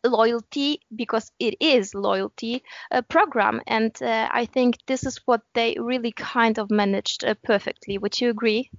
loyalty 0.06 0.82
because 0.96 1.32
it 1.39 1.56
is 1.60 1.94
loyalty 1.94 2.63
uh, 2.91 3.01
program. 3.03 3.62
And 3.68 3.91
uh, 4.01 4.27
i 4.32 4.46
think 4.46 4.77
this 4.88 5.06
is 5.06 5.18
what 5.25 5.41
they 5.53 5.75
really 5.79 6.12
kind 6.12 6.58
of 6.60 6.72
managed 6.72 7.25
uh, 7.25 7.36
perfectly. 7.44 7.98
Would 7.98 8.20
you 8.22 8.29
agree 8.29 8.70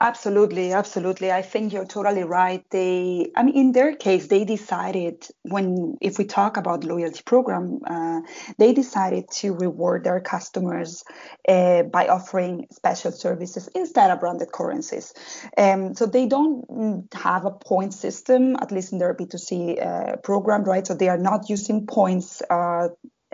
Absolutely, 0.00 0.72
absolutely. 0.72 1.32
I 1.32 1.42
think 1.42 1.72
you're 1.72 1.86
totally 1.86 2.24
right. 2.24 2.64
They, 2.70 3.30
I 3.36 3.42
mean, 3.42 3.56
in 3.56 3.72
their 3.72 3.94
case, 3.94 4.26
they 4.26 4.44
decided 4.44 5.26
when, 5.42 5.96
if 6.00 6.18
we 6.18 6.24
talk 6.24 6.56
about 6.56 6.84
loyalty 6.84 7.22
program, 7.24 7.80
uh, 7.86 8.20
they 8.58 8.72
decided 8.72 9.30
to 9.38 9.54
reward 9.54 10.04
their 10.04 10.20
customers 10.20 11.04
uh, 11.48 11.84
by 11.84 12.08
offering 12.08 12.66
special 12.72 13.12
services 13.12 13.68
instead 13.74 14.10
of 14.10 14.20
branded 14.20 14.52
currencies. 14.52 15.14
Um, 15.56 15.94
so 15.94 16.06
they 16.06 16.26
don't 16.26 17.08
have 17.14 17.44
a 17.44 17.50
point 17.50 17.94
system, 17.94 18.56
at 18.60 18.70
least 18.70 18.92
in 18.92 18.98
their 18.98 19.14
B2C 19.14 19.80
uh, 19.80 20.16
program, 20.16 20.64
right? 20.64 20.86
So 20.86 20.94
they 20.94 21.08
are 21.08 21.18
not 21.18 21.48
using 21.48 21.86
points 21.86 22.42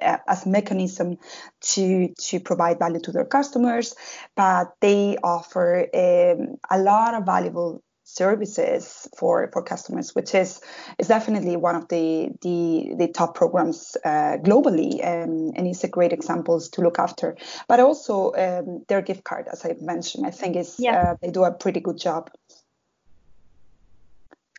uh, 0.02 0.18
as 0.26 0.46
mechanism 0.46 1.18
to 1.60 2.12
to 2.18 2.40
provide 2.40 2.78
value 2.78 3.00
to 3.00 3.12
their 3.12 3.24
customers, 3.24 3.94
but 4.36 4.72
they 4.80 5.16
offer 5.22 5.86
um, 5.94 6.56
a 6.70 6.78
lot 6.78 7.14
of 7.14 7.24
valuable 7.24 7.82
services 8.10 9.08
for 9.16 9.48
for 9.52 9.62
customers, 9.62 10.14
which 10.14 10.34
is 10.34 10.60
is 10.98 11.08
definitely 11.08 11.56
one 11.56 11.76
of 11.76 11.88
the 11.88 12.30
the, 12.42 12.94
the 12.98 13.08
top 13.08 13.34
programs 13.34 13.96
uh, 14.04 14.36
globally, 14.42 14.94
um, 15.04 15.52
and 15.56 15.66
it's 15.66 15.84
a 15.84 15.88
great 15.88 16.12
examples 16.12 16.68
to 16.70 16.82
look 16.82 16.98
after. 16.98 17.36
But 17.68 17.80
also 17.80 18.32
um, 18.32 18.84
their 18.88 19.02
gift 19.02 19.24
card, 19.24 19.48
as 19.50 19.64
I 19.64 19.76
mentioned, 19.80 20.26
I 20.26 20.30
think 20.30 20.56
is 20.56 20.76
yeah. 20.78 21.12
uh, 21.12 21.16
they 21.22 21.30
do 21.30 21.44
a 21.44 21.52
pretty 21.52 21.80
good 21.80 21.98
job 21.98 22.30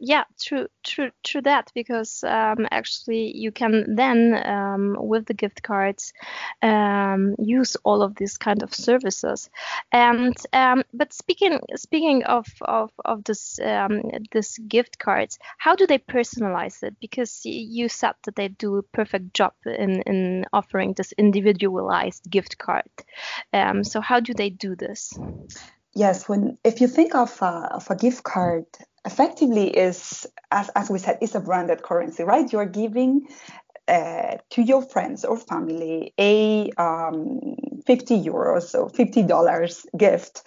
yeah 0.02 0.24
true 0.40 0.68
true 0.84 1.12
true 1.24 1.42
that 1.42 1.72
because 1.76 2.24
um, 2.24 2.68
actually 2.72 3.38
you 3.38 3.52
can 3.52 3.96
then 3.96 4.34
um, 4.48 4.98
with 4.98 5.26
the 5.28 5.34
gift 5.34 5.62
cards 5.62 6.12
um, 6.64 7.36
use 7.38 7.78
all 7.84 8.02
of 8.02 8.16
these 8.16 8.38
kind 8.38 8.64
of 8.64 8.74
services. 8.74 9.50
And 9.92 10.36
um, 10.54 10.84
but 10.92 11.14
speaking 11.14 11.60
speaking 11.76 12.24
of 12.24 12.48
of, 12.62 12.92
of 13.06 13.24
this 13.24 13.60
um, 13.60 14.02
this 14.32 14.58
gift 14.58 14.98
cards 14.98 15.38
how 15.58 15.76
do 15.76 15.86
they 15.86 16.00
personalize 16.00 16.82
it? 16.82 16.96
Because 17.00 17.42
you 17.46 17.88
said 17.88 18.16
that 18.26 18.36
they 18.36 18.48
do 18.48 18.78
a 18.78 18.84
perfect 18.84 19.36
job 19.36 19.54
in 19.66 20.02
in 20.02 20.46
offering 20.52 20.94
this 20.94 21.14
individualized 21.14 22.28
gift 22.30 22.58
card. 22.58 22.90
Um, 23.54 23.84
so 23.84 24.02
how 24.02 24.20
do 24.20 24.34
they 24.34 24.50
do 24.50 24.76
this? 24.76 25.14
Yes, 25.94 26.28
when 26.28 26.58
if 26.64 26.82
you 26.82 26.88
think 26.88 27.16
of 27.16 27.38
a, 27.42 27.70
of 27.76 27.90
a 27.92 27.96
gift 27.96 28.24
card 28.24 28.66
effectively 29.06 29.70
is, 29.70 30.28
as, 30.52 30.70
as 30.76 30.90
we 30.90 31.00
said, 31.00 31.18
is 31.22 31.36
a 31.36 31.40
branded 31.40 31.82
currency, 31.82 32.24
right? 32.24 32.52
You're 32.52 32.66
giving 32.66 33.28
uh, 33.88 34.38
to 34.52 34.62
your 34.62 34.82
friends 34.82 35.26
or 35.26 35.38
family 35.38 36.14
a 36.20 36.70
um, 36.78 37.56
50 37.86 38.24
euros 38.24 38.76
or 38.76 38.90
$50 38.90 39.86
gift 39.98 40.44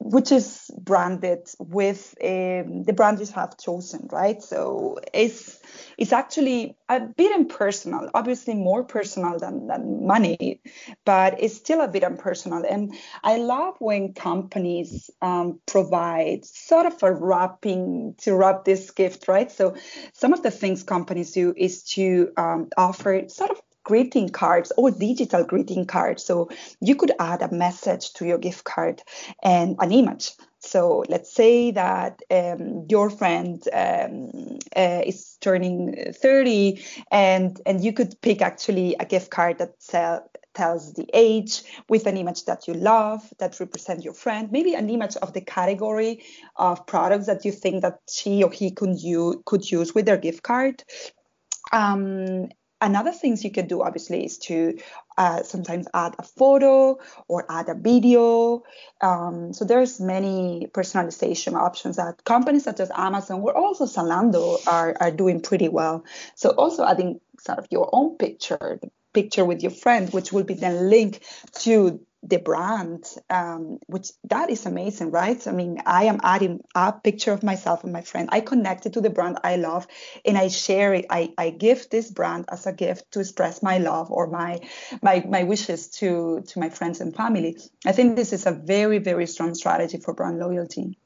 which 0.00 0.30
is 0.32 0.70
branded 0.78 1.48
with 1.58 2.14
um, 2.22 2.84
the 2.84 2.92
brand 2.94 3.18
you 3.20 3.26
have 3.34 3.58
chosen, 3.58 4.08
right? 4.12 4.42
So 4.42 4.98
it's 5.12 5.58
it's 5.98 6.12
actually 6.12 6.76
a 6.88 7.00
bit 7.00 7.34
impersonal, 7.36 8.08
obviously 8.14 8.54
more 8.54 8.84
personal 8.84 9.38
than, 9.38 9.66
than 9.66 10.06
money, 10.06 10.60
but 11.04 11.42
it's 11.42 11.56
still 11.56 11.80
a 11.80 11.88
bit 11.88 12.04
impersonal. 12.04 12.64
And 12.68 12.94
I 13.24 13.38
love 13.38 13.74
when 13.80 14.14
companies 14.14 15.10
um, 15.20 15.60
provide 15.66 16.44
sort 16.44 16.86
of 16.86 17.02
a 17.02 17.12
wrapping 17.12 18.14
to 18.18 18.36
wrap 18.36 18.64
this 18.64 18.92
gift, 18.92 19.26
right? 19.26 19.50
So 19.50 19.76
some 20.12 20.32
of 20.32 20.42
the 20.42 20.52
things 20.52 20.84
companies 20.84 21.32
do 21.32 21.52
is 21.56 21.82
to 21.94 22.30
um, 22.36 22.68
offer 22.76 23.28
sort 23.28 23.50
of 23.50 23.60
greeting 23.88 24.28
cards 24.28 24.70
or 24.76 24.90
digital 24.90 25.42
greeting 25.42 25.86
cards. 25.86 26.22
So 26.22 26.50
you 26.80 26.94
could 26.94 27.12
add 27.18 27.42
a 27.42 27.52
message 27.52 28.12
to 28.14 28.26
your 28.26 28.38
gift 28.38 28.64
card 28.64 29.02
and 29.42 29.76
an 29.80 29.90
image. 29.92 30.32
So 30.60 31.04
let's 31.08 31.32
say 31.32 31.70
that 31.70 32.20
um, 32.30 32.86
your 32.88 33.08
friend 33.10 33.62
um, 33.72 34.58
uh, 34.76 35.02
is 35.06 35.38
turning 35.40 36.12
30, 36.12 36.84
and 37.10 37.60
and 37.64 37.82
you 37.82 37.92
could 37.92 38.20
pick 38.20 38.42
actually 38.42 38.96
a 38.98 39.04
gift 39.04 39.30
card 39.30 39.58
that 39.58 39.80
sell, 39.80 40.28
tells 40.54 40.94
the 40.94 41.08
age 41.14 41.62
with 41.88 42.06
an 42.06 42.16
image 42.16 42.44
that 42.46 42.66
you 42.66 42.74
love 42.74 43.22
that 43.38 43.60
represent 43.60 44.04
your 44.04 44.14
friend, 44.14 44.50
maybe 44.50 44.74
an 44.74 44.90
image 44.90 45.16
of 45.22 45.32
the 45.32 45.40
category 45.40 46.24
of 46.56 46.84
products 46.86 47.26
that 47.26 47.44
you 47.44 47.52
think 47.52 47.82
that 47.82 48.00
she 48.10 48.42
or 48.42 48.50
he 48.50 48.72
could 48.72 49.00
use 49.00 49.36
could 49.44 49.70
use 49.70 49.94
with 49.94 50.06
their 50.06 50.18
gift 50.18 50.42
card. 50.42 50.82
Um, 51.72 52.48
another 52.80 53.12
things 53.12 53.44
you 53.44 53.50
can 53.50 53.66
do 53.66 53.82
obviously 53.82 54.24
is 54.24 54.38
to 54.38 54.78
uh, 55.16 55.42
sometimes 55.42 55.86
add 55.94 56.14
a 56.18 56.22
photo 56.22 56.98
or 57.26 57.44
add 57.50 57.68
a 57.68 57.74
video. 57.74 58.62
Um, 59.00 59.52
so 59.52 59.64
there's 59.64 60.00
many 60.00 60.68
personalization 60.72 61.54
options 61.54 61.96
that 61.96 62.22
companies 62.24 62.64
such 62.64 62.80
as 62.80 62.90
amazon 62.94 63.40
or 63.40 63.56
also 63.56 63.86
zalando 63.86 64.58
are, 64.66 64.96
are 65.00 65.10
doing 65.10 65.40
pretty 65.40 65.68
well. 65.68 66.04
So 66.34 66.50
also 66.50 66.84
adding 66.84 67.20
sort 67.40 67.58
of 67.58 67.66
your 67.70 67.88
own 67.92 68.16
picture 68.16 68.78
the 68.80 68.90
picture 69.14 69.44
with 69.44 69.62
your 69.62 69.72
friend 69.72 70.12
which 70.12 70.32
will 70.32 70.44
be 70.44 70.54
then 70.54 70.90
linked 70.90 71.20
to 71.54 71.98
the 72.22 72.38
brand, 72.38 73.04
um, 73.30 73.78
which 73.86 74.10
that 74.24 74.50
is 74.50 74.66
amazing, 74.66 75.10
right? 75.10 75.46
I 75.46 75.52
mean, 75.52 75.80
I 75.86 76.04
am 76.04 76.20
adding 76.22 76.60
a 76.74 76.92
picture 76.92 77.32
of 77.32 77.42
myself 77.42 77.84
and 77.84 77.92
my 77.92 78.02
friend. 78.02 78.28
I 78.32 78.40
connected 78.40 78.94
to 78.94 79.00
the 79.00 79.10
brand 79.10 79.38
I 79.44 79.56
love, 79.56 79.86
and 80.24 80.36
I 80.36 80.48
share 80.48 80.94
it. 80.94 81.06
I, 81.10 81.32
I 81.38 81.50
give 81.50 81.88
this 81.90 82.10
brand 82.10 82.46
as 82.50 82.66
a 82.66 82.72
gift 82.72 83.12
to 83.12 83.20
express 83.20 83.62
my 83.62 83.78
love 83.78 84.10
or 84.10 84.26
my 84.26 84.60
my 85.02 85.24
my 85.28 85.44
wishes 85.44 85.88
to 86.00 86.42
to 86.48 86.58
my 86.58 86.70
friends 86.70 87.00
and 87.00 87.14
family. 87.14 87.56
I 87.86 87.92
think 87.92 88.16
this 88.16 88.32
is 88.32 88.46
a 88.46 88.52
very 88.52 88.98
very 88.98 89.26
strong 89.26 89.54
strategy 89.54 89.98
for 89.98 90.12
brand 90.14 90.38
loyalty. 90.38 90.98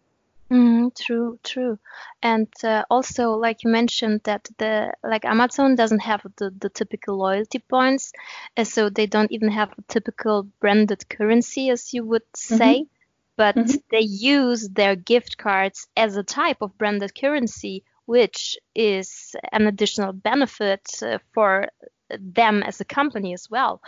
Mm, 0.53 0.95
true, 0.95 1.39
true, 1.43 1.79
and 2.23 2.47
uh, 2.63 2.85
also 2.91 3.31
like 3.31 3.65
you 3.65 3.71
mentioned 3.71 4.21
that 4.25 4.47
the 4.59 4.93
like 5.03 5.25
Amazon 5.25 5.77
doesn't 5.77 6.01
have 6.01 6.21
the, 6.37 6.51
the 6.51 6.69
typical 6.69 7.17
loyalty 7.17 7.59
points, 7.59 8.13
uh, 8.59 8.65
so 8.65 8.91
they 8.91 9.07
don't 9.07 9.33
even 9.33 9.49
have 9.49 9.73
a 9.73 9.83
typical 9.89 10.43
branded 10.61 11.09
currency 11.09 11.71
as 11.71 11.95
you 11.95 12.05
would 12.05 12.31
mm-hmm. 12.35 12.57
say, 12.57 12.75
mm-hmm. 12.81 13.35
but 13.39 13.57
mm-hmm. 13.57 13.79
they 13.91 14.03
use 14.03 14.69
their 14.69 14.95
gift 14.95 15.39
cards 15.39 15.89
as 15.97 16.17
a 16.17 16.23
type 16.23 16.59
of 16.61 16.77
branded 16.77 17.15
currency, 17.19 17.83
which 18.05 18.59
is 18.75 19.35
an 19.53 19.67
additional 19.67 20.13
benefit 20.13 20.87
uh, 21.01 21.17
for 21.33 21.69
them 22.11 22.63
as 22.63 22.79
a 22.79 22.85
company 22.85 23.33
as 23.33 23.49
well 23.49 23.81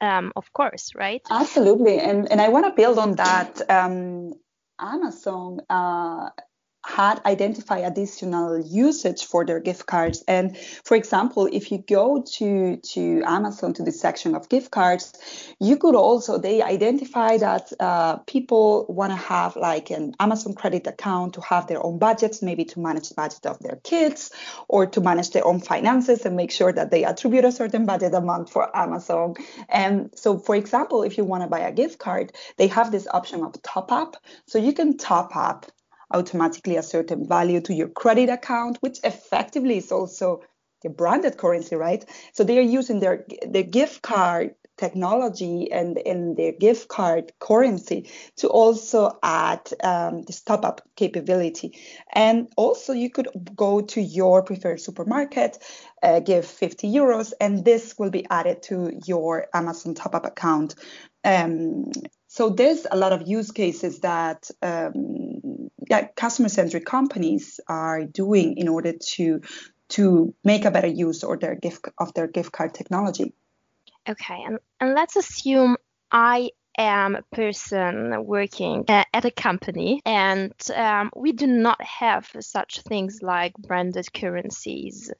um, 0.00 0.32
of 0.34 0.52
course 0.52 0.96
right 0.96 1.22
absolutely 1.30 2.00
and 2.00 2.28
and 2.28 2.40
i 2.40 2.48
want 2.48 2.66
to 2.66 2.72
build 2.72 2.98
on 2.98 3.14
that 3.14 3.70
um, 3.70 4.34
Amazon 4.80 5.60
uh, 5.70 6.30
had 6.88 7.20
identified 7.26 7.84
additional 7.84 8.58
usage 8.58 9.26
for 9.26 9.44
their 9.44 9.60
gift 9.60 9.86
cards. 9.86 10.24
And 10.26 10.56
for 10.56 10.96
example, 10.96 11.46
if 11.52 11.70
you 11.70 11.78
go 11.78 12.24
to, 12.36 12.76
to 12.76 13.22
Amazon 13.26 13.74
to 13.74 13.82
the 13.82 13.92
section 13.92 14.34
of 14.34 14.48
gift 14.48 14.70
cards, 14.70 15.12
you 15.60 15.76
could 15.76 15.94
also, 15.94 16.38
they 16.38 16.62
identify 16.62 17.36
that 17.36 17.70
uh, 17.78 18.16
people 18.26 18.86
want 18.88 19.12
to 19.12 19.16
have 19.16 19.54
like 19.54 19.90
an 19.90 20.14
Amazon 20.18 20.54
credit 20.54 20.86
account 20.86 21.34
to 21.34 21.42
have 21.42 21.66
their 21.66 21.84
own 21.84 21.98
budgets, 21.98 22.40
maybe 22.40 22.64
to 22.64 22.80
manage 22.80 23.10
the 23.10 23.14
budget 23.14 23.44
of 23.44 23.58
their 23.58 23.76
kids 23.84 24.30
or 24.66 24.86
to 24.86 25.02
manage 25.02 25.30
their 25.30 25.46
own 25.46 25.60
finances 25.60 26.24
and 26.24 26.36
make 26.36 26.50
sure 26.50 26.72
that 26.72 26.90
they 26.90 27.04
attribute 27.04 27.44
a 27.44 27.52
certain 27.52 27.84
budget 27.84 28.14
a 28.14 28.20
month 28.22 28.50
for 28.50 28.74
Amazon. 28.74 29.34
And 29.68 30.10
so, 30.14 30.38
for 30.38 30.56
example, 30.56 31.02
if 31.02 31.18
you 31.18 31.24
want 31.24 31.42
to 31.42 31.48
buy 31.48 31.60
a 31.60 31.72
gift 31.72 31.98
card, 31.98 32.32
they 32.56 32.68
have 32.68 32.90
this 32.90 33.06
option 33.10 33.44
of 33.44 33.60
top 33.62 33.92
up. 33.92 34.16
So 34.46 34.58
you 34.58 34.72
can 34.72 34.96
top 34.96 35.36
up 35.36 35.66
automatically 36.12 36.76
a 36.76 36.82
certain 36.82 37.26
value 37.26 37.60
to 37.62 37.74
your 37.74 37.88
credit 37.88 38.28
account, 38.28 38.78
which 38.80 38.98
effectively 39.04 39.78
is 39.78 39.92
also 39.92 40.40
the 40.82 40.88
branded 40.88 41.36
currency, 41.36 41.76
right? 41.76 42.04
So 42.32 42.44
they 42.44 42.58
are 42.58 42.62
using 42.62 43.00
their 43.00 43.26
the 43.46 43.62
gift 43.62 44.02
card 44.02 44.54
technology 44.78 45.70
and 45.70 45.98
in 45.98 46.36
their 46.36 46.52
gift 46.52 46.88
card 46.88 47.32
currency 47.40 48.08
to 48.36 48.48
also 48.48 49.18
add 49.22 49.68
um, 49.82 50.22
this 50.22 50.40
top 50.40 50.64
up 50.64 50.80
capability. 50.96 51.76
And 52.12 52.48
also, 52.56 52.92
you 52.92 53.10
could 53.10 53.28
go 53.54 53.80
to 53.82 54.00
your 54.00 54.42
preferred 54.42 54.80
supermarket, 54.80 55.58
uh, 56.02 56.20
give 56.20 56.46
50 56.46 56.90
euros, 56.90 57.32
and 57.40 57.64
this 57.64 57.98
will 57.98 58.10
be 58.10 58.24
added 58.30 58.62
to 58.64 58.98
your 59.04 59.48
Amazon 59.52 59.94
top 59.94 60.14
up 60.14 60.24
account. 60.24 60.76
Um, 61.24 61.90
so 62.28 62.50
there's 62.50 62.86
a 62.90 62.96
lot 62.96 63.12
of 63.12 63.26
use 63.26 63.50
cases 63.50 64.00
that 64.00 64.50
um, 64.62 65.70
yeah, 65.88 66.08
customer-centric 66.14 66.84
companies 66.84 67.58
are 67.66 68.04
doing 68.04 68.58
in 68.58 68.68
order 68.68 68.92
to 69.14 69.40
to 69.88 70.34
make 70.44 70.66
a 70.66 70.70
better 70.70 70.88
use 70.88 71.24
or 71.24 71.38
their 71.38 71.54
gift 71.54 71.88
of 71.98 72.12
their 72.12 72.26
gift 72.26 72.52
card 72.52 72.74
technology. 72.74 73.32
Okay, 74.06 74.42
and, 74.46 74.58
and 74.78 74.94
let's 74.94 75.16
assume 75.16 75.78
I 76.12 76.50
am 76.76 77.16
a 77.16 77.22
person 77.34 78.24
working 78.24 78.84
uh, 78.88 79.04
at 79.14 79.24
a 79.24 79.30
company 79.30 80.02
and 80.04 80.52
um, 80.74 81.10
we 81.16 81.32
do 81.32 81.46
not 81.46 81.82
have 81.82 82.30
such 82.40 82.82
things 82.82 83.20
like 83.22 83.54
branded 83.54 84.12
currencies. 84.12 85.10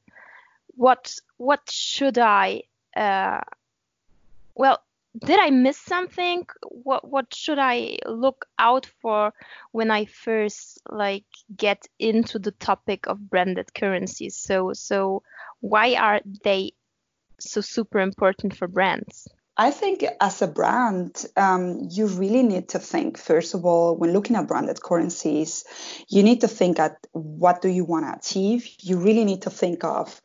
What 0.75 1.15
what 1.37 1.61
should 1.69 2.19
I 2.19 2.63
uh, 2.95 3.41
well 4.53 4.79
did 5.17 5.39
I 5.39 5.49
miss 5.49 5.77
something? 5.77 6.45
What 6.63 7.07
what 7.07 7.33
should 7.33 7.59
I 7.59 7.97
look 8.05 8.45
out 8.57 8.85
for 9.01 9.33
when 9.71 9.91
I 9.91 10.05
first 10.05 10.81
like 10.89 11.25
get 11.55 11.87
into 11.97 12.39
the 12.39 12.51
topic 12.51 13.07
of 13.07 13.29
branded 13.29 13.73
currencies? 13.73 14.37
So 14.37 14.73
so 14.73 15.23
why 15.61 15.95
are 15.95 16.21
they 16.43 16.73
so 17.39 17.61
super 17.61 17.99
important 17.99 18.55
for 18.55 18.67
brands? 18.67 19.27
I 19.57 19.71
think 19.71 20.05
as 20.21 20.41
a 20.41 20.47
brand, 20.47 21.25
um, 21.35 21.89
you 21.91 22.07
really 22.07 22.43
need 22.43 22.69
to 22.69 22.79
think, 22.79 23.17
first 23.17 23.53
of 23.53 23.65
all, 23.65 23.97
when 23.97 24.13
looking 24.13 24.37
at 24.37 24.47
branded 24.47 24.81
currencies, 24.81 25.65
you 26.07 26.23
need 26.23 26.39
to 26.41 26.47
think 26.47 26.79
at 26.79 26.95
what 27.11 27.61
do 27.61 27.67
you 27.67 27.83
want 27.83 28.05
to 28.05 28.17
achieve. 28.17 28.65
You 28.79 28.99
really 28.99 29.25
need 29.25 29.41
to 29.41 29.49
think 29.49 29.83
of 29.83 30.21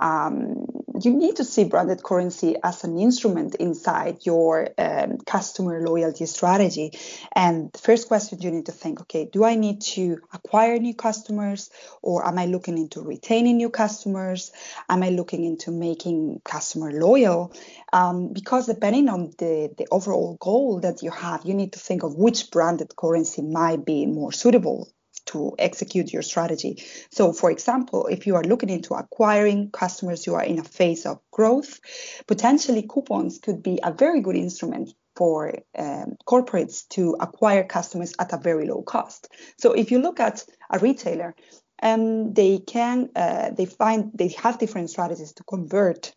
um, 0.00 0.66
you 1.00 1.12
need 1.12 1.36
to 1.36 1.44
see 1.44 1.64
branded 1.64 2.02
currency 2.02 2.56
as 2.62 2.84
an 2.84 2.98
instrument 2.98 3.54
inside 3.56 4.24
your 4.24 4.68
um, 4.78 5.18
customer 5.18 5.80
loyalty 5.86 6.26
strategy. 6.26 6.92
And 7.34 7.70
the 7.72 7.78
first 7.78 8.08
question 8.08 8.40
you 8.40 8.50
need 8.50 8.66
to 8.66 8.72
think 8.72 9.00
okay, 9.02 9.28
do 9.30 9.44
I 9.44 9.54
need 9.54 9.82
to 9.82 10.18
acquire 10.32 10.78
new 10.78 10.94
customers 10.94 11.70
or 12.02 12.26
am 12.26 12.38
I 12.38 12.46
looking 12.46 12.78
into 12.78 13.02
retaining 13.02 13.58
new 13.58 13.70
customers? 13.70 14.52
Am 14.88 15.02
I 15.02 15.10
looking 15.10 15.44
into 15.44 15.70
making 15.70 16.40
customer 16.44 16.92
loyal? 16.92 17.52
Um, 17.92 18.32
because 18.32 18.66
depending 18.66 19.08
on 19.08 19.32
the, 19.38 19.74
the 19.76 19.86
overall 19.90 20.36
goal 20.40 20.80
that 20.80 21.02
you 21.02 21.10
have, 21.10 21.44
you 21.44 21.54
need 21.54 21.72
to 21.74 21.78
think 21.78 22.02
of 22.02 22.14
which 22.14 22.50
branded 22.50 22.96
currency 22.96 23.42
might 23.42 23.84
be 23.84 24.06
more 24.06 24.32
suitable 24.32 24.88
to 25.26 25.54
execute 25.58 26.12
your 26.12 26.22
strategy. 26.22 26.82
So, 27.10 27.32
for 27.32 27.50
example, 27.50 28.06
if 28.06 28.26
you 28.26 28.36
are 28.36 28.42
looking 28.42 28.70
into 28.70 28.94
acquiring 28.94 29.70
customers, 29.70 30.26
you 30.26 30.34
are 30.34 30.44
in 30.44 30.58
a 30.58 30.64
phase 30.64 31.06
of 31.06 31.20
growth, 31.30 31.80
potentially 32.26 32.86
coupons 32.88 33.38
could 33.38 33.62
be 33.62 33.78
a 33.82 33.92
very 33.92 34.20
good 34.20 34.36
instrument 34.36 34.90
for 35.14 35.54
um, 35.78 36.16
corporates 36.26 36.86
to 36.90 37.16
acquire 37.20 37.64
customers 37.64 38.14
at 38.18 38.32
a 38.32 38.38
very 38.38 38.66
low 38.66 38.82
cost. 38.82 39.28
So, 39.58 39.72
if 39.72 39.90
you 39.90 40.00
look 40.00 40.20
at 40.20 40.44
a 40.70 40.78
retailer, 40.78 41.34
um, 41.82 42.32
they 42.32 42.58
can 42.58 43.10
uh, 43.14 43.50
they 43.50 43.66
find 43.66 44.10
they 44.14 44.28
have 44.42 44.58
different 44.58 44.90
strategies 44.90 45.32
to 45.34 45.44
convert 45.44 46.14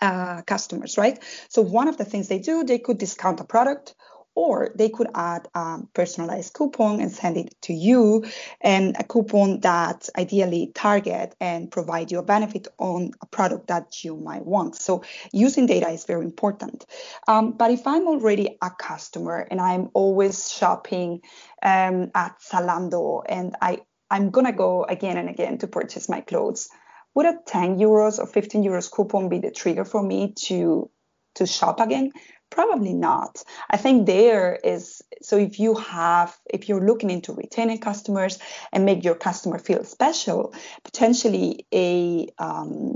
uh, 0.00 0.42
customers, 0.42 0.98
right? 0.98 1.18
So 1.48 1.62
one 1.62 1.88
of 1.88 1.96
the 1.96 2.04
things 2.04 2.28
they 2.28 2.38
do, 2.38 2.64
they 2.64 2.78
could 2.78 2.98
discount 2.98 3.40
a 3.40 3.44
product 3.44 3.94
or 4.34 4.70
they 4.74 4.88
could 4.88 5.08
add 5.14 5.48
a 5.54 5.78
personalized 5.94 6.52
coupon 6.54 7.00
and 7.00 7.12
send 7.12 7.36
it 7.36 7.54
to 7.62 7.72
you 7.72 8.24
and 8.60 8.96
a 8.98 9.04
coupon 9.04 9.60
that 9.60 10.08
ideally 10.18 10.72
target 10.74 11.34
and 11.40 11.70
provide 11.70 12.10
you 12.10 12.18
a 12.18 12.22
benefit 12.22 12.68
on 12.78 13.12
a 13.20 13.26
product 13.26 13.68
that 13.68 14.04
you 14.04 14.16
might 14.16 14.44
want. 14.44 14.74
So 14.76 15.04
using 15.32 15.66
data 15.66 15.88
is 15.88 16.04
very 16.04 16.24
important. 16.24 16.84
Um, 17.28 17.52
but 17.52 17.70
if 17.70 17.86
i'm 17.86 18.06
already 18.06 18.56
a 18.60 18.70
customer 18.70 19.46
and 19.50 19.60
i'm 19.60 19.90
always 19.94 20.52
shopping 20.52 21.20
um, 21.62 22.10
at 22.14 22.38
zalando 22.40 23.22
and 23.28 23.56
i 23.60 23.80
i'm 24.10 24.30
gonna 24.30 24.52
go 24.52 24.84
again 24.84 25.16
and 25.16 25.28
again 25.28 25.58
to 25.58 25.66
purchase 25.66 26.08
my 26.08 26.20
clothes 26.20 26.68
would 27.14 27.26
a 27.26 27.38
10 27.46 27.78
euros 27.78 28.18
or 28.18 28.26
15 28.26 28.62
euros 28.64 28.90
coupon 28.90 29.28
be 29.28 29.38
the 29.38 29.50
trigger 29.50 29.84
for 29.84 30.02
me 30.02 30.32
to 30.32 30.90
to 31.34 31.46
shop 31.46 31.80
again 31.80 32.12
Probably 32.54 32.92
not. 32.92 33.42
I 33.68 33.76
think 33.76 34.06
there 34.06 34.60
is 34.62 35.02
so 35.22 35.36
if 35.36 35.58
you 35.58 35.74
have 35.74 36.38
if 36.48 36.68
you're 36.68 36.86
looking 36.86 37.10
into 37.10 37.32
retaining 37.32 37.78
customers 37.78 38.38
and 38.72 38.84
make 38.84 39.02
your 39.02 39.16
customer 39.16 39.58
feel 39.58 39.82
special, 39.82 40.54
potentially 40.84 41.66
a 41.74 42.28
um, 42.38 42.94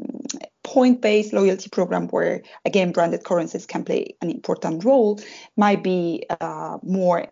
point-based 0.63 1.33
loyalty 1.33 1.69
program 1.71 2.07
where 2.07 2.43
again 2.65 2.93
branded 2.93 3.25
currencies 3.25 3.67
can 3.67 3.83
play 3.83 4.15
an 4.23 4.31
important 4.31 4.85
role 4.85 5.19
might 5.57 5.83
be 5.83 6.23
uh, 6.41 6.79
more 6.85 7.27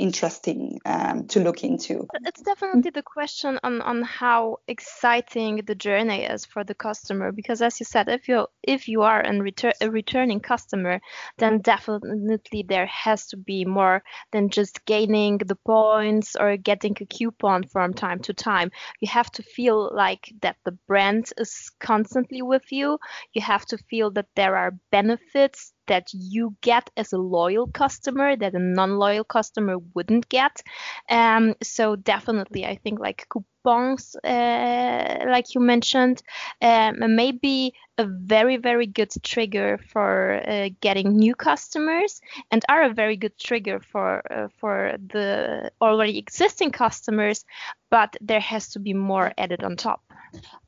interesting 0.00 0.80
um, 0.86 1.26
to 1.28 1.40
look 1.40 1.62
into. 1.62 2.06
It's 2.24 2.42
definitely 2.42 2.90
the 2.90 3.02
question 3.02 3.58
on, 3.62 3.80
on 3.82 4.02
how 4.02 4.58
exciting 4.66 5.56
the 5.66 5.74
journey 5.74 6.24
is 6.24 6.46
for 6.46 6.64
the 6.64 6.74
customer 6.74 7.32
because 7.32 7.60
as 7.62 7.78
you 7.78 7.86
said 7.86 8.08
if 8.08 8.28
you 8.28 8.46
if 8.62 8.88
you 8.88 9.02
are 9.02 9.22
retur- 9.22 9.80
a 9.80 9.90
returning 9.90 10.40
customer 10.40 11.00
then 11.38 11.60
definitely 11.60 12.64
there 12.66 12.86
has 12.86 13.26
to 13.28 13.36
be 13.36 13.64
more 13.64 14.02
than 14.32 14.48
just 14.48 14.84
gaining 14.86 15.38
the 15.38 15.56
points 15.66 16.36
or 16.36 16.56
getting 16.56 16.96
a 17.00 17.06
coupon 17.06 17.64
from 17.64 17.92
time 17.92 18.20
to 18.20 18.32
time 18.32 18.70
you 19.00 19.08
have 19.08 19.30
to 19.30 19.42
feel 19.42 19.90
like 19.94 20.32
that 20.40 20.56
the 20.64 20.72
brand 20.86 21.30
is 21.36 21.70
constantly 21.78 22.42
with 22.42 22.72
you 22.72 22.98
you 23.32 23.42
have 23.42 23.66
to 23.66 23.76
feel 23.90 24.10
that 24.10 24.28
there 24.34 24.56
are 24.56 24.78
benefits 24.90 25.72
that 25.90 26.08
you 26.14 26.56
get 26.60 26.88
as 26.96 27.12
a 27.12 27.18
loyal 27.18 27.66
customer 27.66 28.36
that 28.36 28.54
a 28.54 28.58
non-loyal 28.60 29.24
customer 29.24 29.76
wouldn't 29.94 30.28
get. 30.28 30.62
Um, 31.08 31.54
so 31.62 31.96
definitely, 31.96 32.64
I 32.64 32.76
think 32.76 33.00
like 33.00 33.26
coupons, 33.62 34.16
uh, 34.24 35.24
like 35.26 35.54
you 35.54 35.60
mentioned, 35.60 36.22
um, 36.62 37.14
maybe 37.14 37.74
a 37.98 38.04
very 38.06 38.56
very 38.56 38.86
good 38.86 39.12
trigger 39.22 39.78
for 39.92 40.40
uh, 40.46 40.70
getting 40.80 41.16
new 41.16 41.34
customers, 41.34 42.20
and 42.50 42.64
are 42.68 42.84
a 42.84 42.94
very 42.94 43.16
good 43.16 43.36
trigger 43.38 43.80
for 43.80 44.22
uh, 44.32 44.48
for 44.58 44.92
the 45.12 45.70
already 45.80 46.18
existing 46.18 46.70
customers. 46.70 47.44
But 47.90 48.16
there 48.20 48.40
has 48.40 48.68
to 48.70 48.78
be 48.78 48.94
more 48.94 49.32
added 49.36 49.64
on 49.64 49.76
top. 49.76 50.02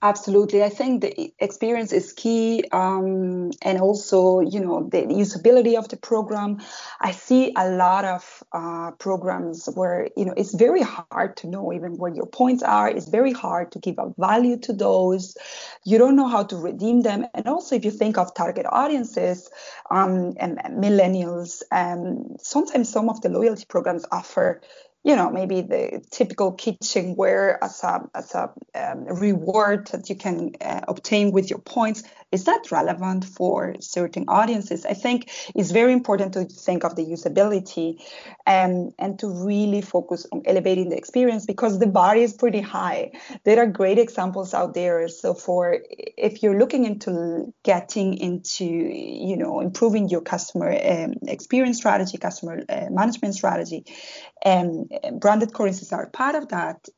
Absolutely, 0.03 0.65
I 0.65 0.69
think 0.69 1.03
the 1.03 1.33
experience 1.39 1.93
is 1.93 2.13
key, 2.13 2.65
um, 2.73 3.53
and 3.63 3.81
also 3.81 4.41
you 4.41 4.59
know 4.59 4.89
the 4.89 5.03
usability 5.03 5.79
of 5.79 5.89
the 5.89 5.97
program. 5.97 6.61
I 7.01 7.13
see 7.13 7.53
a 7.57 7.71
lot 7.71 8.05
of 8.05 8.43
uh, 8.53 8.91
programs 8.99 9.69
where 9.75 10.09
you 10.17 10.25
know 10.25 10.35
it's 10.37 10.55
very 10.55 10.83
hard 10.83 11.37
to 11.39 11.47
know 11.47 11.73
even 11.73 11.97
where 11.97 12.13
your 12.13 12.27
points 12.27 12.65
are. 12.65 12.82
It's 12.88 13.09
very 13.09 13.33
hard 13.33 13.73
to 13.73 13.79
give 13.79 13.97
a 13.99 14.12
value 14.18 14.59
to 14.59 14.73
those. 14.73 15.37
You 15.85 15.99
don't 15.99 16.16
know 16.16 16.29
how 16.29 16.45
to 16.45 16.57
redeem 16.57 17.03
them, 17.03 17.27
and 17.35 17.47
also 17.47 17.77
if 17.77 17.85
you 17.85 17.90
think 17.90 18.18
of 18.18 18.35
target 18.35 18.66
audiences 18.68 19.51
um, 19.90 20.35
and, 20.38 20.59
and 20.64 20.83
millennials, 20.83 21.62
um, 21.71 22.37
sometimes 22.40 22.88
some 22.88 23.09
of 23.09 23.21
the 23.21 23.29
loyalty 23.29 23.64
programs 23.68 24.05
offer 24.11 24.61
you 25.05 25.16
know 25.16 25.31
maybe 25.31 25.62
the 25.62 26.01
typical 26.11 26.53
kitchenware 26.53 27.62
as 27.62 27.83
a 27.83 28.09
as 28.14 28.35
a 28.35 28.51
um, 28.75 29.05
reward 29.07 29.88
that 29.88 30.09
you 30.09 30.14
can 30.14 30.53
uh, 30.61 30.81
obtain 30.87 31.33
with 31.33 31.51
your 31.51 31.59
points 31.59 32.05
is 32.33 32.45
that 32.45 32.73
relevant 32.73 33.25
for 33.25 33.77
certain 33.81 34.25
audiences? 34.27 34.87
I 34.87 34.95
think 34.95 35.31
it's 35.55 35.71
very 35.71 35.92
important 35.92 36.33
to 36.33 36.45
think 36.47 36.83
of 36.83 36.97
the 36.97 37.05
usability 37.05 38.03
and 38.47 38.92
and 38.99 39.18
to 39.18 39.29
really 39.29 39.83
focus 39.83 40.27
on 40.33 40.42
elevating 40.47 40.88
the 40.88 40.97
experience 40.97 41.45
because 41.45 41.79
the 41.79 41.87
bar 41.87 42.16
is 42.16 42.33
pretty 42.33 42.61
high. 42.61 43.12
There 43.45 43.61
are 43.61 43.66
great 43.66 43.99
examples 43.99 44.55
out 44.55 44.73
there. 44.75 45.07
So 45.09 45.35
for 45.35 45.79
if 46.16 46.42
you're 46.42 46.59
looking 46.59 46.87
into 46.87 47.53
getting 47.62 48.16
into 48.16 48.64
you 48.64 49.37
know 49.37 49.61
improving 49.61 50.09
your 50.09 50.23
customer 50.23 50.71
um, 50.73 51.14
experience 51.29 51.77
strategy 51.77 52.16
customer 52.16 52.62
uh, 52.68 52.87
management 52.90 53.35
strategy 53.35 53.85
and 54.42 54.90
branded 55.21 55.53
currencies 55.53 55.92
are 55.92 56.09
part 56.11 56.35
of 56.35 56.49
that 56.49 56.88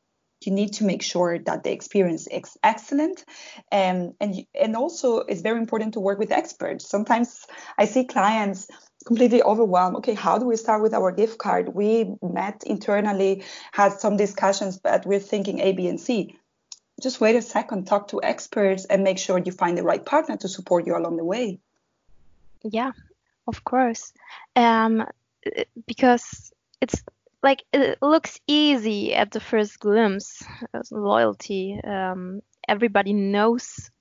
you 0.45 0.53
need 0.53 0.73
to 0.73 0.83
make 0.83 1.01
sure 1.01 1.39
that 1.39 1.63
the 1.63 1.71
experience 1.71 2.27
is 2.27 2.57
excellent. 2.63 3.23
And 3.71 4.13
and 4.19 4.45
and 4.59 4.75
also 4.75 5.19
it's 5.19 5.41
very 5.41 5.59
important 5.59 5.93
to 5.93 5.99
work 5.99 6.19
with 6.19 6.31
experts. 6.31 6.89
Sometimes 6.89 7.45
i 7.77 7.85
see 7.85 8.05
clients 8.05 8.67
completely 9.05 9.41
overwhelmed. 9.43 9.97
Okay 9.97 10.13
how 10.13 10.37
do 10.37 10.45
we 10.45 10.55
start 10.55 10.81
with 10.81 10.93
our 10.93 11.11
gift 11.11 11.37
card? 11.37 11.69
We 11.69 12.15
met 12.21 12.63
internally 12.65 13.43
had 13.71 13.93
some 13.93 14.17
discussions 14.17 14.77
but 14.77 15.05
we're 15.05 15.19
thinking 15.19 15.59
a 15.59 15.73
b 15.73 15.87
and 15.87 15.99
c. 15.99 16.37
Just 17.01 17.19
wait 17.19 17.35
a 17.35 17.41
second 17.41 17.87
talk 17.87 18.07
to 18.09 18.23
experts 18.23 18.85
and 18.85 19.03
make 19.03 19.17
sure 19.17 19.37
you 19.37 19.51
find 19.51 19.77
the 19.77 19.83
right 19.83 20.05
partner 20.05 20.37
to 20.37 20.47
support 20.47 20.87
you 20.87 20.95
along 20.95 21.17
the 21.17 21.25
way. 21.25 21.59
Yeah 22.63 22.91
of 23.47 23.63
course. 23.63 24.13
Um, 24.55 25.05
because 25.87 26.51
it's 26.81 27.03
like 27.45 27.63
it 27.71 27.97
looks 28.01 28.39
easy 28.47 29.13
at 29.13 29.29
the 29.31 29.39
first 29.39 29.79
glimpse 29.79 30.43
loyalty 30.91 31.79
um, 31.83 32.41
everybody 32.67 33.13
knows 33.13 33.91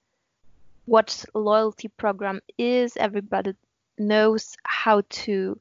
what 0.87 1.25
loyalty 1.35 1.89
program 1.89 2.41
is 2.59 2.97
everybody 2.97 3.53
knows 3.99 4.57
how 4.65 5.03
to 5.11 5.59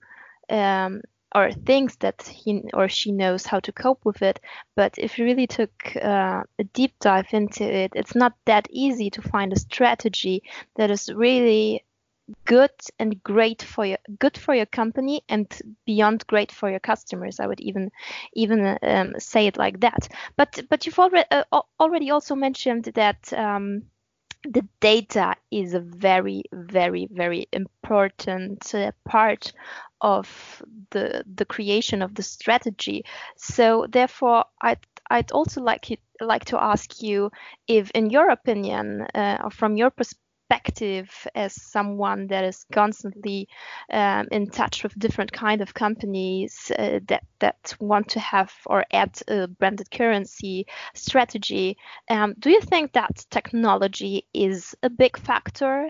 um, 0.49 1.01
or 1.35 1.51
thinks 1.51 1.95
that 1.97 2.21
he 2.21 2.63
or 2.73 2.87
she 2.87 3.11
knows 3.11 3.45
how 3.45 3.59
to 3.59 3.71
cope 3.71 4.05
with 4.05 4.21
it. 4.21 4.39
But 4.75 4.97
if 4.97 5.17
you 5.17 5.25
really 5.25 5.47
took 5.47 5.71
uh, 5.95 6.43
a 6.59 6.63
deep 6.73 6.93
dive 6.99 7.27
into 7.31 7.63
it, 7.63 7.91
it's 7.95 8.15
not 8.15 8.33
that 8.45 8.67
easy 8.69 9.09
to 9.11 9.21
find 9.21 9.51
a 9.51 9.59
strategy 9.59 10.43
that 10.75 10.91
is 10.91 11.11
really 11.13 11.83
good 12.45 12.71
and 12.99 13.21
great 13.23 13.61
for 13.61 13.85
your 13.85 13.97
good 14.19 14.37
for 14.37 14.55
your 14.55 14.65
company 14.65 15.23
and 15.29 15.47
beyond 15.85 16.25
great 16.27 16.51
for 16.51 16.69
your 16.69 16.79
customers. 16.79 17.39
I 17.39 17.47
would 17.47 17.61
even 17.61 17.91
even 18.33 18.77
um, 18.81 19.13
say 19.19 19.47
it 19.47 19.57
like 19.57 19.79
that. 19.81 20.07
But 20.37 20.61
but 20.69 20.85
you've 20.85 20.99
already 20.99 21.27
uh, 21.31 21.61
already 21.79 22.11
also 22.11 22.35
mentioned 22.35 22.85
that 22.95 23.31
um, 23.33 23.83
the 24.43 24.67
data 24.79 25.35
is 25.51 25.73
a 25.73 25.79
very 25.79 26.43
very 26.51 27.07
very 27.11 27.47
important 27.51 28.73
uh, 28.75 28.91
part 29.05 29.53
of 30.01 30.61
the 30.91 31.23
the 31.35 31.45
creation 31.45 32.01
of 32.01 32.15
the 32.15 32.23
strategy. 32.23 33.05
So 33.37 33.85
therefore 33.89 34.45
i'd 34.61 34.85
i'd 35.09 35.31
also 35.31 35.61
like 35.61 35.99
like 36.21 36.45
to 36.45 36.61
ask 36.61 37.01
you 37.01 37.31
if 37.67 37.91
in 37.91 38.09
your 38.09 38.29
opinion 38.29 39.05
uh, 39.13 39.37
or 39.43 39.49
from 39.49 39.75
your 39.77 39.89
perspective 39.89 40.19
perspective 40.53 41.27
as 41.35 41.53
someone 41.61 42.27
that 42.27 42.43
is 42.43 42.65
constantly 42.71 43.47
um, 43.91 44.27
in 44.31 44.47
touch 44.49 44.83
with 44.83 44.97
different 44.97 45.31
kind 45.31 45.61
of 45.61 45.73
companies 45.73 46.71
uh, 46.77 46.99
that 47.07 47.23
that 47.39 47.75
want 47.79 48.09
to 48.09 48.19
have 48.19 48.51
or 48.65 48.85
add 48.91 49.19
a 49.27 49.47
branded 49.47 49.89
currency 49.91 50.65
strategy. 50.93 51.77
Um, 52.09 52.35
do 52.39 52.49
you 52.49 52.61
think 52.61 52.93
that 52.93 53.25
technology 53.29 54.27
is 54.33 54.75
a 54.83 54.89
big 54.89 55.17
factor? 55.17 55.89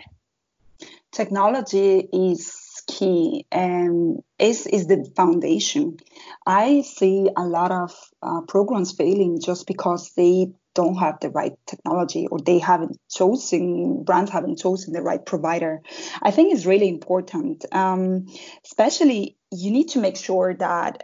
Technology 1.11 2.07
is 2.11 2.83
key 2.87 3.45
and 3.51 4.23
is 4.39 4.67
is 4.67 4.87
the 4.87 5.11
foundation. 5.15 5.97
I 6.45 6.81
see 6.81 7.29
a 7.35 7.45
lot 7.45 7.71
of 7.71 7.91
uh, 8.21 8.41
programs 8.47 8.91
failing 8.93 9.39
just 9.39 9.67
because 9.67 10.11
they 10.15 10.53
don't 10.73 10.95
have 10.95 11.19
the 11.19 11.29
right 11.29 11.53
technology 11.65 12.27
or 12.27 12.39
they 12.39 12.59
haven't 12.59 12.97
chosen 13.09 14.03
brands 14.03 14.31
haven't 14.31 14.59
chosen 14.59 14.93
the 14.93 15.01
right 15.01 15.25
provider 15.25 15.81
i 16.21 16.31
think 16.31 16.53
is 16.53 16.65
really 16.65 16.89
important. 16.89 17.65
Um, 17.71 18.27
especially 18.65 19.37
you 19.51 19.71
need 19.71 19.89
to 19.89 19.99
make 19.99 20.17
sure 20.17 20.53
that 20.55 21.03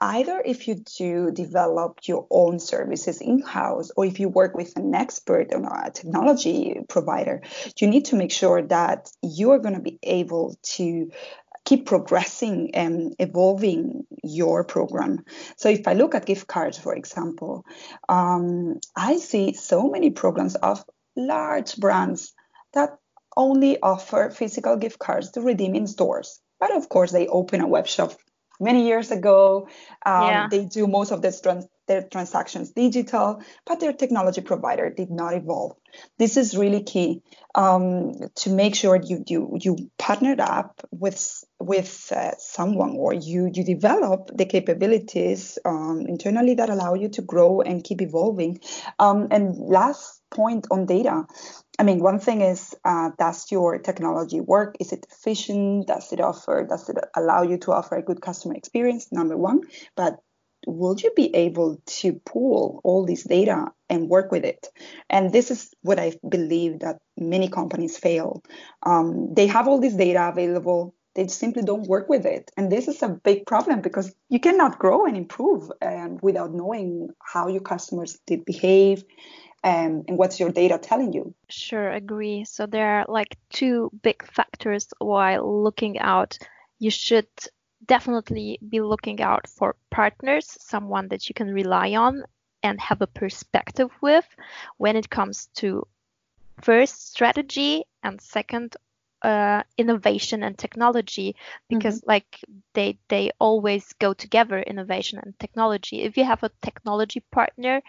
either 0.00 0.40
if 0.44 0.68
you 0.68 0.76
do 0.96 1.30
develop 1.32 1.98
your 2.04 2.26
own 2.30 2.60
services 2.60 3.20
in-house 3.20 3.90
or 3.96 4.04
if 4.04 4.20
you 4.20 4.28
work 4.28 4.56
with 4.56 4.76
an 4.76 4.94
expert 4.94 5.48
or 5.52 5.64
a 5.64 5.90
technology 5.90 6.80
provider 6.88 7.42
you 7.80 7.88
need 7.88 8.04
to 8.06 8.16
make 8.16 8.30
sure 8.30 8.62
that 8.62 9.10
you 9.22 9.50
are 9.50 9.58
going 9.58 9.74
to 9.74 9.80
be 9.80 9.98
able 10.02 10.56
to 10.62 11.10
keep 11.68 11.84
progressing 11.84 12.74
and 12.74 13.14
evolving 13.18 14.06
your 14.24 14.64
program. 14.64 15.22
So 15.58 15.68
if 15.68 15.86
I 15.86 15.92
look 15.92 16.14
at 16.14 16.24
gift 16.24 16.46
cards, 16.46 16.78
for 16.78 16.94
example, 16.94 17.66
um, 18.08 18.80
I 18.96 19.18
see 19.18 19.52
so 19.52 19.90
many 19.90 20.08
programs 20.08 20.54
of 20.54 20.82
large 21.14 21.76
brands 21.76 22.32
that 22.72 22.96
only 23.36 23.78
offer 23.82 24.30
physical 24.30 24.76
gift 24.76 24.98
cards 24.98 25.32
to 25.32 25.42
redeem 25.42 25.74
in 25.74 25.86
stores. 25.86 26.40
But 26.58 26.74
of 26.74 26.88
course, 26.88 27.12
they 27.12 27.26
open 27.26 27.60
a 27.60 27.68
web 27.68 27.86
shop 27.86 28.12
many 28.58 28.86
years 28.86 29.10
ago. 29.10 29.68
Um, 30.06 30.22
yeah. 30.22 30.48
They 30.50 30.64
do 30.64 30.86
most 30.86 31.12
of 31.12 31.20
the 31.20 31.32
trans- 31.32 31.68
their 31.88 32.02
transactions 32.02 32.70
digital, 32.70 33.42
but 33.66 33.80
their 33.80 33.92
technology 33.92 34.40
provider 34.40 34.90
did 34.90 35.10
not 35.10 35.34
evolve. 35.34 35.76
This 36.18 36.36
is 36.36 36.56
really 36.56 36.82
key 36.82 37.22
um, 37.54 38.12
to 38.36 38.50
make 38.50 38.74
sure 38.74 38.96
you 38.96 39.24
you 39.26 39.58
you 39.60 39.90
partnered 39.98 40.40
up 40.40 40.80
with 40.90 41.44
with 41.58 42.12
uh, 42.14 42.32
someone 42.38 42.94
or 42.96 43.14
you 43.14 43.50
you 43.52 43.64
develop 43.64 44.30
the 44.32 44.46
capabilities 44.46 45.58
um, 45.64 46.04
internally 46.06 46.54
that 46.54 46.70
allow 46.70 46.94
you 46.94 47.08
to 47.08 47.22
grow 47.22 47.62
and 47.62 47.82
keep 47.82 48.00
evolving. 48.02 48.60
Um, 48.98 49.28
and 49.30 49.56
last 49.56 50.22
point 50.30 50.66
on 50.70 50.86
data. 50.86 51.26
I 51.78 51.84
mean, 51.84 52.00
one 52.00 52.18
thing 52.18 52.40
is, 52.40 52.74
uh, 52.84 53.10
does 53.18 53.50
your 53.50 53.78
technology 53.78 54.40
work? 54.40 54.76
Is 54.80 54.92
it 54.92 55.06
efficient? 55.10 55.86
Does 55.86 56.12
it 56.12 56.20
offer? 56.20 56.66
Does 56.68 56.88
it 56.88 56.98
allow 57.14 57.42
you 57.42 57.56
to 57.58 57.72
offer 57.72 57.96
a 57.96 58.02
good 58.02 58.20
customer 58.20 58.54
experience? 58.54 59.12
Number 59.12 59.36
one, 59.36 59.60
but 59.96 60.18
will 60.68 60.96
you 60.98 61.10
be 61.16 61.34
able 61.34 61.80
to 61.86 62.12
pull 62.24 62.80
all 62.84 63.06
this 63.06 63.24
data 63.24 63.66
and 63.88 64.08
work 64.08 64.30
with 64.30 64.44
it? 64.44 64.68
And 65.08 65.32
this 65.32 65.50
is 65.50 65.72
what 65.82 65.98
I 65.98 66.14
believe 66.28 66.80
that 66.80 66.98
many 67.16 67.48
companies 67.48 67.96
fail. 67.96 68.42
Um, 68.84 69.34
they 69.34 69.46
have 69.46 69.66
all 69.66 69.80
this 69.80 69.94
data 69.94 70.28
available, 70.28 70.94
they 71.14 71.26
simply 71.26 71.62
don't 71.62 71.88
work 71.88 72.08
with 72.08 72.26
it. 72.26 72.50
And 72.56 72.70
this 72.70 72.86
is 72.86 73.02
a 73.02 73.08
big 73.08 73.46
problem 73.46 73.80
because 73.80 74.14
you 74.28 74.38
cannot 74.38 74.78
grow 74.78 75.06
and 75.06 75.16
improve 75.16 75.70
um, 75.82 76.18
without 76.22 76.52
knowing 76.52 77.08
how 77.24 77.48
your 77.48 77.62
customers 77.62 78.18
did 78.26 78.44
behave 78.44 79.02
um, 79.64 80.04
and 80.06 80.18
what's 80.18 80.38
your 80.38 80.52
data 80.52 80.78
telling 80.78 81.12
you. 81.12 81.34
Sure, 81.48 81.90
agree. 81.90 82.44
So 82.44 82.66
there 82.66 83.00
are 83.00 83.06
like 83.08 83.36
two 83.50 83.90
big 84.02 84.24
factors 84.30 84.88
while 84.98 85.62
looking 85.62 85.98
out. 85.98 86.38
You 86.78 86.90
should 86.90 87.26
definitely 87.86 88.58
be 88.68 88.80
looking 88.80 89.20
out 89.20 89.46
for 89.46 89.76
partners, 89.90 90.56
someone 90.60 91.08
that 91.08 91.28
you 91.28 91.34
can 91.34 91.52
rely 91.52 91.94
on 91.94 92.24
and 92.62 92.80
have 92.80 93.00
a 93.02 93.06
perspective 93.06 93.90
with 94.00 94.26
when 94.76 94.96
it 94.96 95.08
comes 95.08 95.48
to 95.56 95.86
first 96.62 97.10
strategy 97.10 97.84
and 98.02 98.20
second 98.20 98.76
uh, 99.22 99.62
innovation 99.76 100.44
and 100.44 100.56
technology 100.56 101.34
because 101.68 102.00
mm-hmm. 102.00 102.10
like 102.10 102.38
they 102.74 102.96
they 103.08 103.30
always 103.40 103.92
go 103.94 104.14
together 104.14 104.60
innovation 104.60 105.18
and 105.18 105.36
technology 105.40 106.02
if 106.02 106.16
you 106.16 106.24
have 106.24 106.42
a 106.44 106.50
technology 106.62 107.20
partner 107.32 107.82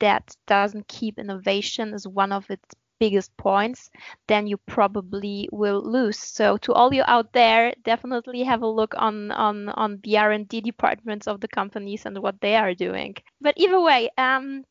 that 0.00 0.34
doesn't 0.48 0.88
keep 0.88 1.20
innovation 1.20 1.94
as 1.94 2.06
one 2.08 2.32
of 2.32 2.50
its 2.50 2.74
biggest 3.02 3.36
points, 3.36 3.90
then 4.28 4.46
you 4.46 4.56
probably 4.76 5.48
will 5.50 5.82
lose. 5.82 6.18
So 6.38 6.56
to 6.58 6.72
all 6.72 6.94
you 6.94 7.02
out 7.06 7.32
there, 7.32 7.74
definitely 7.82 8.44
have 8.44 8.62
a 8.62 8.74
look 8.80 8.94
on 8.96 9.32
on 9.32 9.68
on 9.70 9.98
the 10.04 10.18
R&D 10.18 10.60
departments 10.60 11.26
of 11.26 11.40
the 11.40 11.48
companies 11.48 12.06
and 12.06 12.16
what 12.22 12.40
they 12.40 12.54
are 12.54 12.74
doing. 12.74 13.16
But 13.40 13.54
either 13.56 13.80
way, 13.80 14.10
um, 14.18 14.64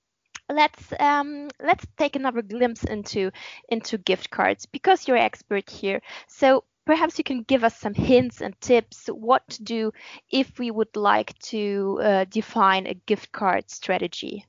let's 0.49 0.93
um, 0.99 1.49
let's 1.59 1.85
take 1.97 2.15
another 2.15 2.41
glimpse 2.41 2.83
into 2.85 3.31
into 3.67 3.97
gift 3.97 4.29
cards 4.29 4.65
because 4.65 5.07
you're 5.07 5.27
expert 5.27 5.69
here. 5.69 5.99
So 6.27 6.63
perhaps 6.85 7.17
you 7.17 7.25
can 7.25 7.43
give 7.43 7.63
us 7.63 7.77
some 7.77 7.93
hints 7.93 8.41
and 8.41 8.53
tips 8.61 9.07
what 9.07 9.43
to 9.49 9.63
do 9.63 9.91
if 10.29 10.47
we 10.59 10.71
would 10.71 10.95
like 10.95 11.37
to 11.51 11.99
uh, 12.01 12.25
define 12.29 12.87
a 12.87 13.01
gift 13.07 13.31
card 13.31 13.69
strategy. 13.69 14.45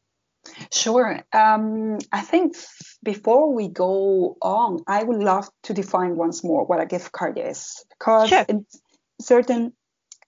Sure. 0.72 1.22
Um, 1.32 1.98
I 2.12 2.20
think 2.20 2.56
before 3.02 3.52
we 3.52 3.68
go 3.68 4.36
on, 4.40 4.80
I 4.86 5.02
would 5.02 5.20
love 5.20 5.48
to 5.64 5.74
define 5.74 6.16
once 6.16 6.44
more 6.44 6.64
what 6.64 6.80
a 6.80 6.86
gift 6.86 7.12
card 7.12 7.38
is 7.38 7.84
because 7.98 8.28
sure. 8.28 8.44
in 8.48 8.66
certain 9.20 9.72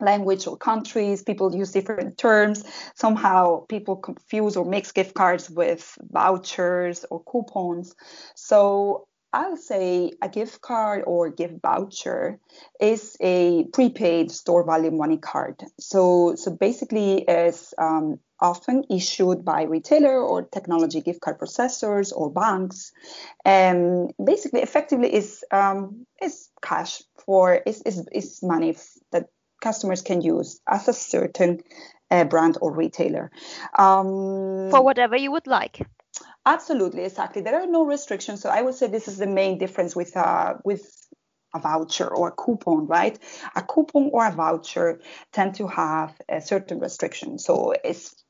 language 0.00 0.46
or 0.46 0.56
countries 0.56 1.22
people 1.22 1.54
use 1.54 1.70
different 1.70 2.18
terms 2.18 2.64
somehow 2.96 3.64
people 3.66 3.94
confuse 3.94 4.56
or 4.56 4.64
mix 4.64 4.90
gift 4.90 5.14
cards 5.14 5.48
with 5.48 5.96
vouchers 6.10 7.04
or 7.10 7.22
coupons 7.22 7.94
so 8.34 9.06
I'll 9.34 9.56
say 9.56 10.12
a 10.22 10.28
gift 10.28 10.60
card 10.60 11.02
or 11.08 11.28
gift 11.28 11.54
voucher 11.60 12.38
is 12.80 13.16
a 13.20 13.64
prepaid 13.72 14.30
store 14.30 14.64
value 14.64 14.92
money 14.92 15.16
card. 15.16 15.60
So, 15.80 16.36
so 16.36 16.52
basically, 16.52 17.24
it's 17.26 17.74
um, 17.76 18.20
often 18.40 18.84
issued 18.90 19.44
by 19.44 19.62
retailer 19.62 20.20
or 20.20 20.42
technology 20.42 21.00
gift 21.00 21.20
card 21.20 21.38
processors 21.38 22.12
or 22.14 22.30
banks, 22.30 22.92
and 23.44 24.12
basically, 24.22 24.60
effectively, 24.60 25.12
is 25.14 25.44
um, 25.50 26.06
is 26.20 26.48
cash 26.62 27.02
for 27.24 27.54
is 27.54 27.82
is, 27.82 28.06
is 28.12 28.42
money 28.42 28.76
that 29.12 29.28
customers 29.60 30.02
can 30.02 30.20
use 30.20 30.60
as 30.68 30.88
a 30.88 30.92
certain 30.92 31.60
uh, 32.10 32.24
brand 32.24 32.58
or 32.60 32.72
retailer 32.72 33.30
um, 33.78 34.68
for 34.70 34.82
whatever 34.82 35.16
you 35.16 35.32
would 35.32 35.46
like. 35.46 35.86
Absolutely, 36.46 37.04
exactly. 37.04 37.42
There 37.42 37.60
are 37.60 37.66
no 37.66 37.84
restrictions. 37.84 38.42
So 38.42 38.50
I 38.50 38.62
would 38.62 38.74
say 38.74 38.86
this 38.86 39.08
is 39.08 39.18
the 39.18 39.26
main 39.26 39.58
difference 39.58 39.96
with 39.96 40.16
uh, 40.16 40.54
with 40.64 40.84
a 41.54 41.60
voucher 41.60 42.08
or 42.08 42.28
a 42.28 42.32
coupon, 42.32 42.86
right? 42.86 43.18
A 43.54 43.62
coupon 43.62 44.10
or 44.12 44.26
a 44.26 44.32
voucher 44.32 45.00
tend 45.32 45.54
to 45.54 45.68
have 45.68 46.12
a 46.28 46.40
certain 46.40 46.80
restriction. 46.80 47.38
So 47.38 47.74
it's 47.84 48.23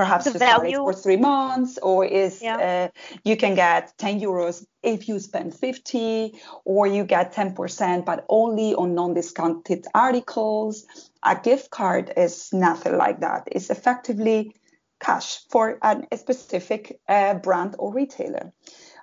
perhaps 0.00 0.24
the 0.24 0.38
value 0.38 0.76
for 0.76 0.94
three 0.94 1.18
months, 1.18 1.78
or 1.82 2.06
is 2.06 2.40
yeah. 2.40 2.56
uh, 2.56 2.88
you 3.22 3.36
can 3.36 3.54
get 3.54 3.92
10 3.98 4.18
euros 4.18 4.64
if 4.82 5.08
you 5.08 5.18
spend 5.18 5.54
50, 5.54 6.32
or 6.64 6.86
you 6.86 7.04
get 7.04 7.34
10%, 7.34 8.06
but 8.06 8.24
only 8.30 8.74
on 8.74 8.94
non-discounted 8.94 9.84
articles. 9.94 10.86
A 11.22 11.36
gift 11.36 11.70
card 11.70 12.12
is 12.16 12.48
nothing 12.52 12.96
like 12.96 13.20
that. 13.20 13.42
It's 13.52 13.68
effectively 13.68 14.54
cash 15.00 15.40
for 15.50 15.78
a 15.82 16.16
specific 16.16 16.98
uh, 17.06 17.34
brand 17.34 17.76
or 17.78 17.92
retailer. 17.92 18.52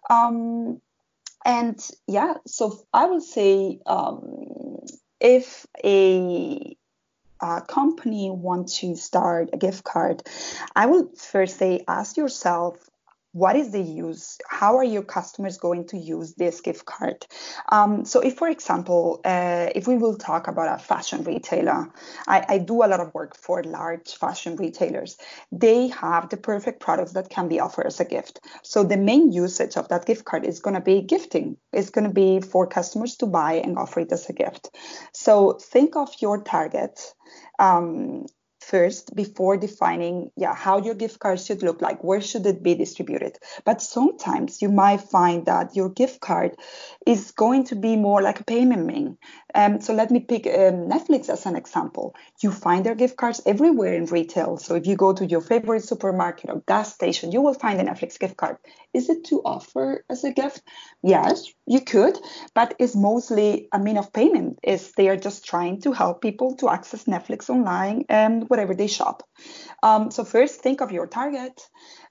Um, 0.10 0.82
and 1.46 1.80
yeah, 2.08 2.34
so 2.48 2.80
I 2.92 3.06
would 3.06 3.24
say 3.24 3.80
um, 3.86 4.80
if 5.20 5.68
a 5.84 6.76
a 7.42 7.62
company 7.62 8.30
want 8.30 8.70
to 8.70 8.96
start 8.96 9.50
a 9.54 9.58
gift 9.58 9.84
card, 9.84 10.24
I 10.76 10.86
would 10.86 11.18
first 11.18 11.58
say 11.58 11.84
ask 11.88 12.18
yourself 12.18 12.87
what 13.38 13.56
is 13.56 13.72
the 13.72 13.82
use? 13.82 14.38
How 14.50 14.78
are 14.78 14.84
your 14.84 15.04
customers 15.04 15.58
going 15.58 15.86
to 15.88 15.98
use 15.98 16.34
this 16.34 16.62
gift 16.62 16.86
card? 16.86 17.26
Um, 17.70 18.04
so 18.04 18.20
if 18.20 18.36
for 18.36 18.48
example 18.48 19.22
uh, 19.24 19.68
if 19.76 19.88
we 19.88 19.98
will 19.98 20.18
talk 20.18 20.48
about 20.48 20.74
a 20.74 20.84
fashion 20.84 21.24
retailer 21.24 21.88
I, 22.28 22.46
I, 22.48 22.58
do 22.58 22.84
a 22.84 22.88
lot 22.88 23.00
of 23.00 23.14
work 23.14 23.36
for 23.36 23.64
large 23.64 24.16
fashion 24.16 24.56
retailers. 24.56 25.18
They 25.52 25.88
have 25.88 26.30
the 26.30 26.38
perfect 26.38 26.80
products 26.80 27.14
that 27.14 27.30
can 27.30 27.48
be 27.48 27.60
offered 27.60 27.86
as 27.86 28.00
a 28.00 28.06
gift. 28.06 28.40
So 28.64 28.84
the 28.84 28.98
main 28.98 29.32
usage 29.32 29.78
of 29.78 29.88
that 29.90 30.06
gift 30.06 30.26
card 30.26 30.46
is 30.46 30.60
going 30.60 30.76
to 30.76 30.82
be 30.82 31.02
gifting. 31.02 31.58
It's 31.74 31.90
going 31.90 32.08
to 32.08 32.14
be 32.14 32.42
for 32.42 32.68
customers 32.68 33.16
to 33.18 33.26
buy 33.26 33.54
and 33.54 33.78
offer 33.78 34.02
it 34.02 34.12
as 34.12 34.30
a 34.30 34.34
gift. 34.34 34.70
So 35.14 35.54
think 35.54 35.96
of 35.96 36.10
your 36.20 36.42
target 36.44 37.00
um, 37.60 38.26
first 38.70 39.16
before 39.16 39.58
defining 39.58 40.32
yeah 40.36 40.54
how 40.54 40.78
your 40.80 40.96
gift 40.96 41.20
card 41.20 41.40
should 41.40 41.64
look 41.64 41.82
like 41.82 42.04
where 42.04 42.22
should 42.22 42.46
it 42.46 42.62
be 42.62 42.76
distributed. 42.76 43.38
But 43.66 43.82
sometimes 43.82 44.62
you 44.62 44.70
might 44.70 45.02
find 45.02 45.46
that 45.46 45.76
your 45.76 45.90
gift 45.90 46.20
card 46.20 46.56
is 47.06 47.32
going 47.32 47.64
to 47.66 47.76
be 47.76 47.96
more 47.96 48.22
like 48.22 48.40
a 48.40 48.44
payment 48.44 48.88
link 48.88 49.18
um, 49.56 49.82
so 49.82 49.94
let 49.94 50.12
me 50.12 50.20
pick 50.20 50.46
um, 50.46 50.90
netflix 50.90 51.30
as 51.30 51.46
an 51.46 51.56
example. 51.56 52.16
You 52.42 52.52
find 52.52 52.86
their 52.86 52.96
gift 52.96 53.18
cards 53.18 53.42
everywhere 53.46 53.94
in 53.94 54.06
retail. 54.06 54.58
So 54.58 54.76
if 54.76 54.86
you 54.86 54.96
go 54.96 55.14
to 55.14 55.26
your 55.26 55.42
favorite 55.42 55.84
supermarket 55.84 56.50
or 56.50 56.62
gas 56.68 56.94
station 56.94 57.32
you 57.32 57.42
will 57.42 57.54
find 57.54 57.80
a 57.80 57.84
netflix 57.84 58.20
gift 58.20 58.38
card. 58.38 58.58
Is 58.94 59.10
it 59.10 59.26
to 59.26 59.42
offer 59.44 60.04
as 60.10 60.24
a 60.24 60.32
gift? 60.32 60.62
Yes 61.02 61.48
you 61.66 61.82
could 61.82 62.18
but 62.54 62.76
it's 62.80 62.96
mostly 62.96 63.68
a 63.72 63.80
mean 63.80 63.98
of 63.98 64.14
payment. 64.14 64.60
Is 64.64 64.92
they 64.94 65.10
are 65.10 65.18
just 65.18 65.46
trying 65.46 65.82
to 65.82 65.92
help 65.92 66.22
people 66.22 66.56
to 66.58 66.70
access 66.70 67.06
netflix 67.06 67.50
online 67.50 68.06
and 68.10 68.50
whatever 68.58 68.74
they 68.74 68.88
shop 68.88 69.24
um, 69.84 70.10
so 70.12 70.24
first 70.24 70.62
think 70.62 70.82
of 70.82 70.92
your 70.92 71.08
target 71.08 71.62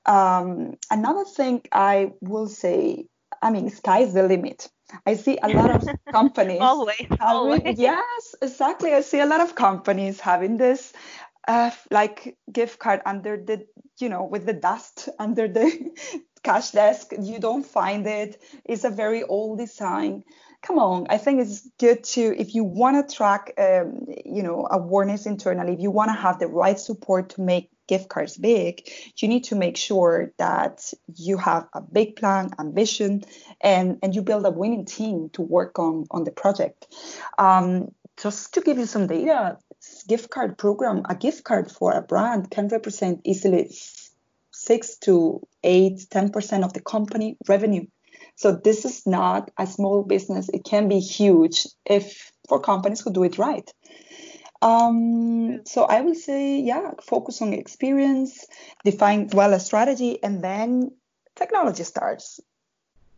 um, 0.06 0.74
another 0.90 1.24
thing 1.24 1.60
i 1.72 2.12
will 2.20 2.48
say 2.48 3.06
i 3.42 3.50
mean 3.50 3.68
sky's 3.68 4.14
the 4.14 4.22
limit 4.22 4.68
I 5.04 5.14
see 5.14 5.38
a 5.42 5.48
lot 5.48 5.70
of 5.70 5.88
companies. 6.12 6.60
always, 6.60 6.96
having, 7.00 7.26
always. 7.26 7.78
Yes, 7.78 8.34
exactly. 8.40 8.94
I 8.94 9.00
see 9.00 9.20
a 9.20 9.26
lot 9.26 9.40
of 9.40 9.54
companies 9.54 10.20
having 10.20 10.56
this 10.58 10.92
uh, 11.48 11.70
like 11.90 12.36
gift 12.52 12.78
card 12.78 13.00
under 13.04 13.36
the, 13.36 13.66
you 13.98 14.08
know, 14.08 14.24
with 14.24 14.46
the 14.46 14.52
dust 14.52 15.08
under 15.18 15.48
the 15.48 15.90
cash 16.42 16.70
desk. 16.70 17.12
You 17.20 17.40
don't 17.40 17.66
find 17.66 18.06
it. 18.06 18.40
It's 18.64 18.84
a 18.84 18.90
very 18.90 19.24
old 19.24 19.58
design. 19.58 20.22
Come 20.66 20.80
on, 20.80 21.06
I 21.10 21.18
think 21.18 21.42
it's 21.42 21.68
good 21.78 22.02
to 22.02 22.34
if 22.36 22.56
you 22.56 22.64
want 22.64 23.08
to 23.08 23.14
track, 23.14 23.52
um, 23.56 24.06
you 24.24 24.42
know, 24.42 24.66
awareness 24.68 25.24
internally. 25.24 25.74
If 25.74 25.80
you 25.80 25.92
want 25.92 26.08
to 26.08 26.14
have 26.14 26.40
the 26.40 26.48
right 26.48 26.76
support 26.76 27.28
to 27.30 27.40
make 27.40 27.70
gift 27.86 28.08
cards 28.08 28.36
big, 28.36 28.90
you 29.16 29.28
need 29.28 29.44
to 29.44 29.54
make 29.54 29.76
sure 29.76 30.32
that 30.38 30.92
you 31.14 31.36
have 31.36 31.68
a 31.72 31.80
big 31.80 32.16
plan, 32.16 32.50
ambition, 32.58 33.22
and 33.60 34.00
and 34.02 34.12
you 34.12 34.22
build 34.22 34.44
a 34.44 34.50
winning 34.50 34.86
team 34.86 35.30
to 35.34 35.42
work 35.42 35.78
on 35.78 36.06
on 36.10 36.24
the 36.24 36.32
project. 36.32 36.88
Um, 37.38 37.92
just 38.20 38.54
to 38.54 38.60
give 38.60 38.76
you 38.76 38.86
some 38.86 39.06
data, 39.06 39.58
gift 40.08 40.30
card 40.30 40.58
program, 40.58 41.02
a 41.08 41.14
gift 41.14 41.44
card 41.44 41.70
for 41.70 41.92
a 41.92 42.02
brand 42.02 42.50
can 42.50 42.66
represent 42.66 43.20
easily 43.22 43.70
six 44.50 44.98
to 44.98 45.46
eight, 45.62 46.06
10% 46.10 46.64
of 46.64 46.72
the 46.72 46.80
company 46.80 47.36
revenue. 47.46 47.86
So 48.36 48.52
this 48.52 48.84
is 48.84 49.06
not 49.06 49.50
a 49.58 49.66
small 49.66 50.02
business. 50.02 50.48
It 50.50 50.64
can 50.64 50.88
be 50.88 51.00
huge 51.00 51.66
if 51.84 52.30
for 52.48 52.60
companies 52.60 53.00
who 53.00 53.12
do 53.12 53.24
it 53.24 53.38
right. 53.38 53.68
Um, 54.62 55.64
so 55.64 55.84
I 55.84 56.00
will 56.02 56.14
say, 56.14 56.60
yeah, 56.60 56.92
focus 57.02 57.42
on 57.42 57.52
experience, 57.52 58.46
define 58.84 59.28
well 59.32 59.52
a 59.52 59.60
strategy, 59.60 60.22
and 60.22 60.42
then 60.42 60.92
technology 61.34 61.84
starts. 61.84 62.40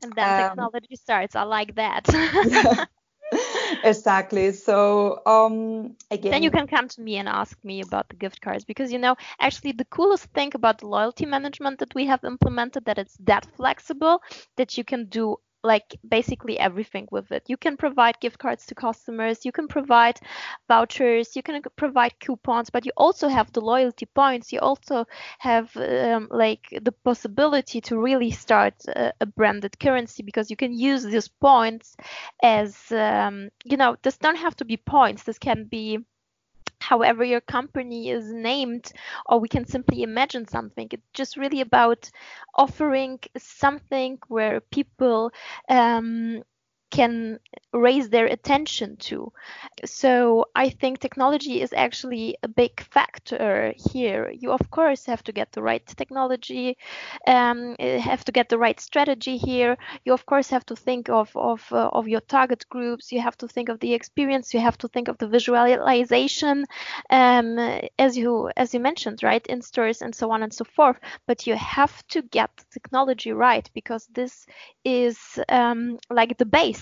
And 0.03 0.15
then 0.15 0.29
um, 0.29 0.37
technology 0.37 0.97
starts. 0.97 1.37
I 1.37 1.43
like 1.43 1.75
that. 1.77 2.07
exactly. 3.85 4.53
So 4.53 5.23
um, 5.27 5.97
again, 6.11 6.33
then 6.33 6.43
you 6.43 6.51
can 6.51 6.67
come 6.67 6.89
to 6.89 7.01
me 7.01 7.17
and 7.17 7.29
ask 7.29 7.59
me 7.65 7.81
about 7.81 8.09
the 8.09 8.17
gift 8.17 8.41
cards 8.41 8.65
because 8.65 8.93
you 8.93 8.99
know 8.99 9.17
actually 9.41 9.73
the 9.73 9.85
coolest 9.85 10.27
thing 10.33 10.51
about 10.55 10.79
the 10.79 10.87
loyalty 10.87 11.27
management 11.27 11.79
that 11.79 11.95
we 11.95 12.07
have 12.07 12.25
implemented 12.25 12.85
that 12.85 12.99
it's 12.99 13.17
that 13.21 13.47
flexible 13.57 14.23
that 14.57 14.77
you 14.77 14.85
can 14.85 15.07
do 15.07 15.37
like 15.63 15.99
basically 16.09 16.59
everything 16.59 17.09
with 17.11 17.33
it. 17.33 17.45
You 17.49 17.57
can 17.57 17.77
provide 17.77 18.21
gift 18.21 18.39
cards 18.39 18.67
to 18.67 18.75
customers, 18.75 19.45
you 19.45 19.53
can 19.53 19.69
provide 19.69 20.21
vouchers, 20.69 21.35
you 21.35 21.43
can 21.43 21.63
provide 21.77 22.19
coupons, 22.21 22.71
but 22.71 22.87
you 22.87 22.93
also 22.97 23.29
have 23.29 23.53
the 23.53 23.61
loyalty 23.61 24.07
points. 24.07 24.53
You 24.53 24.61
also 24.61 25.07
have 25.39 25.77
um, 25.77 26.29
like 26.31 26.67
the 26.83 26.93
possibility 26.93 27.81
to 27.83 27.99
really 27.99 28.31
start 28.31 28.75
a, 28.89 29.13
a, 29.21 29.27
branded 29.27 29.79
currency 29.79 30.23
because 30.23 30.51
you 30.51 30.57
can 30.57 30.73
use 30.73 31.05
these 31.05 31.29
points 31.29 31.97
as 32.43 32.91
um, 32.93 33.51
you 33.65 33.77
know. 33.77 33.97
This 34.03 34.19
don't 34.19 34.37
have 34.37 34.57
to 34.57 34.65
be 34.65 34.77
points. 34.77 35.25
This 35.25 35.39
can 35.39 35.65
be 35.65 35.99
however 36.81 37.25
your 37.25 37.41
company 37.41 38.11
is 38.11 38.33
named 38.33 38.93
or 39.27 39.39
we 39.41 39.49
can 39.49 39.67
simply 39.67 40.03
imagine 40.03 40.47
something. 40.47 40.89
It's 40.91 41.03
just 41.15 41.37
really 41.37 41.61
about 41.61 42.11
offering 42.55 43.19
something 43.37 44.19
where 44.29 44.61
people 44.61 45.31
um, 45.69 46.43
can 46.91 47.39
raise 47.73 48.09
their 48.11 48.27
attention 48.27 48.97
to. 48.97 49.33
So 49.85 50.47
I 50.55 50.71
think 50.71 50.99
technology 50.99 51.61
is 51.61 51.73
actually 51.73 52.37
a 52.43 52.49
big 52.49 52.81
factor 52.81 53.73
here. 53.77 54.31
You 54.31 54.53
of 54.53 54.71
course 54.71 55.07
have 55.07 55.23
to 55.25 55.33
get 55.33 55.53
the 55.53 55.63
right 55.63 55.85
technology, 55.87 56.77
um, 57.27 57.77
have 57.79 58.25
to 58.25 58.33
get 58.33 58.49
the 58.49 58.59
right 58.59 58.79
strategy 58.81 59.37
here. 59.37 59.77
You 60.05 60.13
of 60.13 60.27
course 60.27 60.49
have 60.51 60.65
to 60.67 60.77
think 60.77 61.09
of 61.09 61.31
of 61.37 61.61
uh, 61.73 61.89
of 61.93 62.09
your 62.09 62.21
target 62.21 62.65
groups. 62.69 63.13
You 63.13 63.21
have 63.21 63.37
to 63.39 63.49
think 63.49 63.69
of 63.69 63.81
the 63.81 63.95
experience. 63.95 64.55
You 64.55 64.61
have 64.61 64.79
to 64.79 64.89
think 64.89 65.09
of 65.09 65.19
the 65.19 65.29
visualization, 65.29 66.65
um, 67.11 67.59
as 67.99 68.17
you 68.17 68.51
as 68.57 68.75
you 68.75 68.81
mentioned, 68.81 69.23
right, 69.23 69.47
in 69.47 69.63
stores 69.63 70.03
and 70.03 70.15
so 70.15 70.31
on 70.31 70.43
and 70.43 70.53
so 70.53 70.65
forth. 70.65 70.99
But 71.27 71.47
you 71.47 71.55
have 71.57 72.07
to 72.09 72.23
get 72.23 72.51
the 72.57 72.65
technology 72.73 73.33
right 73.33 73.69
because 73.75 74.07
this 74.13 74.47
is 74.85 75.19
um, 75.49 75.99
like 76.11 76.37
the 76.39 76.47
base 76.47 76.78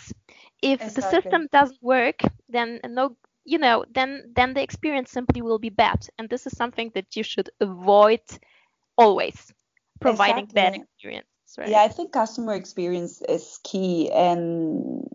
if 0.63 0.83
exactly. 0.83 1.03
the 1.03 1.11
system 1.11 1.49
doesn't 1.53 1.83
work 1.83 2.21
then 2.49 2.81
no 2.89 3.17
you 3.45 3.59
know 3.59 3.85
then 3.95 4.33
then 4.35 4.55
the 4.55 4.63
experience 4.63 5.11
simply 5.11 5.43
will 5.43 5.59
be 5.59 5.71
bad 5.71 6.07
and 6.19 6.29
this 6.29 6.47
is 6.47 6.57
something 6.57 6.91
that 6.95 7.17
you 7.17 7.23
should 7.23 7.51
avoid 7.61 8.21
always 8.97 9.53
providing 10.01 10.45
exactly. 10.45 10.55
bad 10.55 10.75
experience 10.75 11.27
right? 11.59 11.69
yeah 11.69 11.83
i 11.83 11.89
think 11.89 12.13
customer 12.13 12.55
experience 12.55 13.23
is 13.29 13.59
key 13.65 14.11
and 14.11 15.09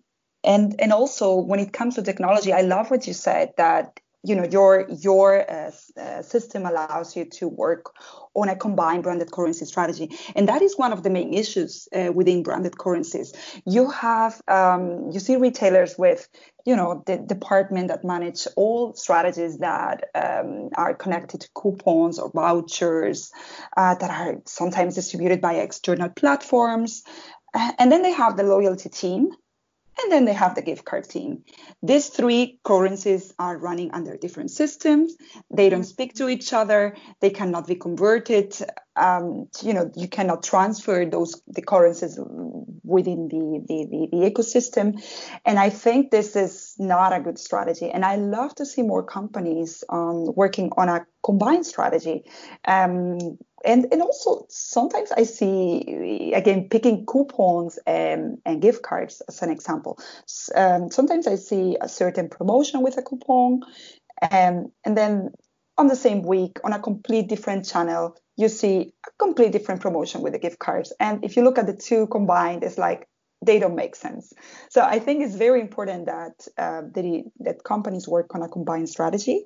and 0.44 0.76
and 0.82 0.92
also 0.92 1.36
when 1.36 1.60
it 1.60 1.74
comes 1.74 1.96
to 1.96 2.02
technology 2.02 2.54
i 2.54 2.62
love 2.62 2.90
what 2.90 3.08
you 3.08 3.14
said 3.14 3.52
that 3.58 4.00
you 4.24 4.36
know 4.36 4.46
your 4.46 4.88
your 4.90 5.50
uh, 5.50 5.72
uh, 6.00 6.22
system 6.22 6.66
allows 6.66 7.16
you 7.16 7.26
to 7.26 7.48
work 7.48 7.94
on 8.34 8.50
a 8.50 8.56
combined 8.56 9.04
branded 9.04 9.32
currency 9.32 9.66
strategy. 9.66 10.10
And 10.36 10.48
that 10.48 10.62
is 10.62 10.78
one 10.78 10.94
of 10.94 11.04
the 11.04 11.10
main 11.10 11.34
issues 11.34 11.88
uh, 11.94 12.12
within 12.14 12.44
branded 12.44 12.78
currencies. 12.78 13.34
You 13.66 13.90
have 13.90 14.42
um, 14.48 15.10
you 15.12 15.20
see 15.20 15.36
retailers 15.38 15.98
with 15.98 16.30
you 16.66 16.76
know 16.76 17.04
the 17.06 17.18
department 17.18 17.88
that 17.88 18.04
manage 18.04 18.48
all 18.56 18.94
strategies 18.94 19.58
that 19.60 20.10
um, 20.14 20.70
are 20.76 20.94
connected 20.94 21.42
to 21.42 21.50
coupons 21.56 22.20
or 22.20 22.32
vouchers 22.32 23.32
uh, 23.76 23.96
that 23.96 24.10
are 24.10 24.42
sometimes 24.46 24.96
distributed 24.96 25.42
by 25.42 25.56
external 25.56 26.10
platforms. 26.10 27.04
And 27.54 27.92
then 27.92 28.02
they 28.02 28.14
have 28.14 28.38
the 28.38 28.44
loyalty 28.44 28.88
team 28.88 29.32
and 30.02 30.12
then 30.12 30.26
they 30.26 30.34
have 30.34 30.56
the 30.56 30.62
gift 30.62 30.86
card 30.86 31.08
team. 31.10 31.44
These 31.84 32.10
three 32.10 32.60
currencies 32.64 33.34
are 33.38 33.58
running 33.58 33.92
under 33.92 34.18
different 34.18 34.52
systems. 34.52 35.16
They 35.50 35.70
don't 35.70 35.82
mm-hmm. 35.82 35.88
speak 35.88 36.16
to 36.16 36.30
each 36.30 36.54
other. 36.54 36.96
They 37.20 37.30
cannot 37.30 37.68
be 37.68 37.76
converted. 37.76 38.56
Um, 38.96 39.48
you 39.64 39.74
know, 39.74 39.92
you 39.96 40.08
cannot 40.08 40.44
transfer 40.44 41.06
those 41.06 41.42
the 41.48 41.62
currencies 41.62 42.20
within 42.84 43.28
the, 43.30 43.64
the, 43.68 43.86
the, 43.90 44.08
the 44.12 44.30
ecosystem. 44.30 45.02
And 45.46 45.58
I 45.60 45.70
think 45.70 46.12
this 46.12 46.36
is 46.36 46.76
not 46.78 47.14
a 47.14 47.20
good 47.20 47.40
strategy. 47.40 47.90
And 47.90 48.04
I 48.04 48.18
love 48.18 48.54
to 48.56 48.66
see 48.66 48.82
more 48.82 49.04
companies 49.04 49.84
um, 49.90 50.34
working 50.36 50.72
on 50.78 50.90
a 50.90 51.06
combined 51.24 51.66
strategy. 51.66 52.24
Um, 52.66 53.38
and 53.64 53.86
and 53.92 54.02
also 54.02 54.48
sometimes 54.50 55.12
I 55.12 55.24
see 55.24 56.34
again 56.34 56.68
picking 56.70 57.06
coupons 57.06 57.78
and, 57.86 58.40
and 58.44 58.62
gift 58.62 58.82
cards 58.82 59.22
as 59.28 59.42
an 59.44 59.52
example. 59.52 60.00
Um, 60.56 60.90
sometimes 60.90 61.28
I 61.28 61.36
see 61.36 61.78
a 61.80 61.88
certain 61.88 62.28
promotion 62.28 62.82
with 62.82 62.98
a 62.98 63.04
coupon, 63.04 63.62
and 64.20 64.72
and 64.84 64.98
then 64.98 65.30
on 65.78 65.88
the 65.88 65.96
same 65.96 66.22
week 66.22 66.60
on 66.64 66.74
a 66.74 66.80
complete 66.80 67.28
different 67.28 67.66
channel 67.66 68.16
you 68.38 68.50
see 68.50 68.94
a 69.08 69.12
complete 69.20 69.52
different 69.52 69.82
promotion 69.82 70.22
with 70.22 70.34
the 70.34 70.40
gift 70.40 70.60
cards. 70.60 70.92
And 71.00 71.24
if 71.24 71.36
you 71.36 71.44
look 71.44 71.58
at 71.58 71.68
the 71.68 71.76
two 71.76 72.08
combined, 72.08 72.64
it's 72.64 72.78
like 72.78 73.08
they 73.44 73.58
don't 73.58 73.76
make 73.76 73.96
sense. 73.96 74.34
So 74.70 74.82
I 74.84 75.00
think 75.00 75.24
it's 75.24 75.36
very 75.36 75.62
important 75.62 76.06
that 76.06 76.48
uh, 76.58 76.82
that, 76.94 77.24
that 77.40 77.64
companies 77.64 78.08
work 78.08 78.36
on 78.36 78.44
a 78.44 78.48
combined 78.48 78.88
strategy, 78.88 79.46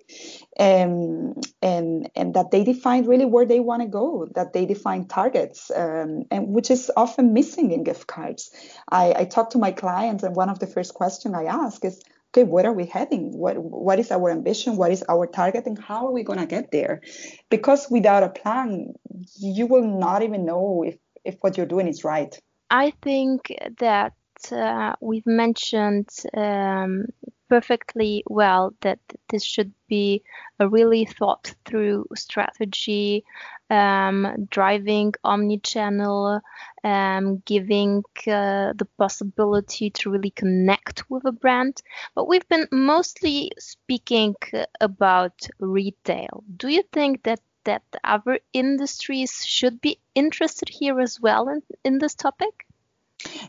and 0.58 1.34
um, 1.38 1.42
and 1.62 2.10
and 2.14 2.34
that 2.34 2.52
they 2.52 2.64
define 2.66 3.06
really 3.06 3.26
where 3.26 3.46
they 3.46 3.62
want 3.62 3.84
to 3.84 3.88
go, 3.88 4.28
that 4.36 4.52
they 4.52 4.66
define 4.66 5.08
targets, 5.08 5.72
um, 5.74 6.24
and 6.30 6.50
which 6.50 6.70
is 6.70 6.92
often 6.98 7.34
missing 7.34 7.72
in 7.72 7.84
gift 7.84 8.08
cards. 8.08 8.52
I, 8.90 9.14
I 9.16 9.26
talk 9.26 9.52
to 9.52 9.58
my 9.58 9.72
clients, 9.72 10.24
and 10.24 10.36
one 10.36 10.50
of 10.50 10.60
the 10.60 10.68
first 10.68 10.94
questions 10.94 11.34
I 11.34 11.46
ask 11.46 11.84
is, 11.86 12.02
okay, 12.36 12.44
where 12.44 12.66
are 12.66 12.74
we 12.74 12.86
heading? 12.86 13.38
What 13.38 13.58
what 13.58 14.00
is 14.00 14.12
our 14.12 14.30
ambition? 14.30 14.76
What 14.76 14.92
is 14.92 15.04
our 15.08 15.28
target, 15.28 15.66
and 15.66 15.80
how 15.80 16.08
are 16.08 16.12
we 16.12 16.24
going 16.24 16.40
to 16.40 16.46
get 16.46 16.72
there? 16.72 17.02
Because 17.50 17.88
without 17.90 18.24
a 18.24 18.30
plan, 18.30 18.94
you 19.40 19.68
will 19.68 19.88
not 19.88 20.22
even 20.22 20.46
know 20.46 20.84
if 20.86 20.98
if 21.24 21.36
what 21.42 21.58
you're 21.58 21.66
doing 21.66 21.88
is 21.88 22.04
right. 22.04 22.38
I 22.70 22.94
think 23.02 23.54
that 23.80 24.14
uh, 24.52 24.96
we've 25.00 25.26
mentioned 25.26 26.10
um, 26.36 27.06
perfectly 27.48 28.24
well 28.28 28.74
that 28.82 29.00
this 29.30 29.44
should 29.44 29.72
be 29.88 30.24
a 30.60 30.68
really 30.68 31.06
thought 31.06 31.54
through 31.66 32.08
strategy, 32.16 33.24
um, 33.70 34.48
driving 34.50 35.14
omni-channel, 35.24 36.42
um, 36.84 37.42
giving 37.46 38.04
uh, 38.28 38.74
the 38.74 38.88
possibility 38.98 39.90
to 39.90 40.10
really 40.12 40.30
connect 40.32 41.10
with 41.10 41.26
a 41.26 41.32
brand. 41.32 41.82
But 42.14 42.28
we've 42.28 42.48
been 42.48 42.68
mostly 42.72 43.52
speaking 43.58 44.36
about 44.80 45.48
retail. 45.60 46.44
Do 46.58 46.68
you 46.68 46.84
think 46.92 47.24
that 47.24 47.40
that 47.64 47.84
other 48.04 48.40
industries 48.54 49.44
should 49.44 49.82
be 49.82 50.00
interested 50.14 50.70
here 50.70 51.00
as 51.00 51.20
well 51.20 51.50
in, 51.50 51.64
in 51.84 51.98
this 51.98 52.14
topic? 52.14 52.66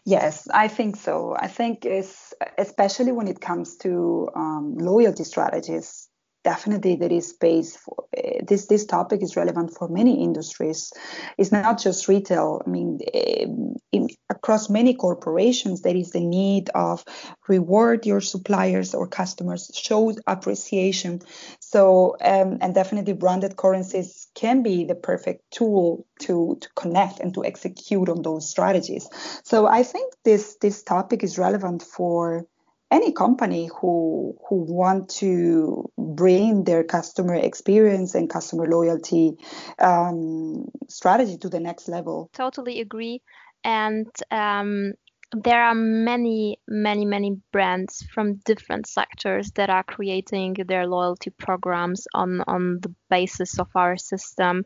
Yes, 0.04 0.48
I 0.52 0.68
think 0.68 0.96
so. 0.96 1.36
I 1.38 1.48
think 1.48 1.84
it's 1.84 2.32
especially 2.56 3.12
when 3.12 3.28
it 3.28 3.40
comes 3.40 3.76
to 3.78 4.30
um, 4.34 4.78
loyalty 4.78 5.24
strategies 5.24 6.08
definitely 6.46 6.94
there 6.94 7.12
is 7.12 7.30
space 7.30 7.76
for 7.76 8.04
uh, 8.16 8.44
this 8.48 8.66
this 8.66 8.86
topic 8.86 9.20
is 9.20 9.36
relevant 9.36 9.74
for 9.76 9.88
many 9.88 10.22
industries. 10.22 10.92
It's 11.36 11.50
not 11.50 11.80
just 11.86 12.06
retail. 12.06 12.62
I 12.64 12.70
mean 12.70 13.00
um, 13.14 13.74
in, 13.90 14.08
across 14.30 14.70
many 14.70 14.94
corporations 14.94 15.82
there 15.82 15.96
is 15.96 16.10
the 16.12 16.20
need 16.20 16.70
of 16.72 17.04
reward 17.48 18.06
your 18.06 18.20
suppliers 18.20 18.94
or 18.94 19.08
customers 19.08 19.70
show 19.74 20.14
appreciation. 20.26 21.20
So 21.58 22.16
um, 22.32 22.58
and 22.60 22.72
definitely 22.72 23.14
branded 23.14 23.56
currencies 23.56 24.28
can 24.34 24.62
be 24.62 24.84
the 24.84 24.98
perfect 25.10 25.40
tool 25.50 26.06
to 26.26 26.58
to 26.60 26.68
connect 26.76 27.18
and 27.18 27.34
to 27.34 27.44
execute 27.44 28.08
on 28.08 28.22
those 28.22 28.48
strategies. 28.48 29.04
So 29.42 29.66
i 29.66 29.82
think 29.82 30.14
this 30.24 30.56
this 30.64 30.84
topic 30.94 31.24
is 31.24 31.42
relevant 31.46 31.82
for 31.82 32.46
any 32.90 33.12
company 33.12 33.68
who 33.80 34.36
who 34.48 34.56
want 34.56 35.08
to 35.08 35.90
bring 35.98 36.64
their 36.64 36.84
customer 36.84 37.34
experience 37.34 38.14
and 38.14 38.30
customer 38.30 38.66
loyalty 38.66 39.36
um, 39.78 40.66
strategy 40.88 41.36
to 41.38 41.48
the 41.48 41.60
next 41.60 41.88
level. 41.88 42.30
Totally 42.32 42.80
agree. 42.80 43.22
And 43.64 44.06
um, 44.30 44.92
there 45.32 45.62
are 45.62 45.74
many, 45.74 46.58
many, 46.68 47.04
many 47.04 47.40
brands 47.52 48.06
from 48.12 48.36
different 48.44 48.86
sectors 48.86 49.50
that 49.52 49.70
are 49.70 49.82
creating 49.82 50.54
their 50.68 50.86
loyalty 50.86 51.30
programs 51.30 52.06
on 52.14 52.42
on 52.46 52.78
the 52.80 52.94
basis 53.10 53.58
of 53.58 53.68
our 53.74 53.96
system. 53.96 54.64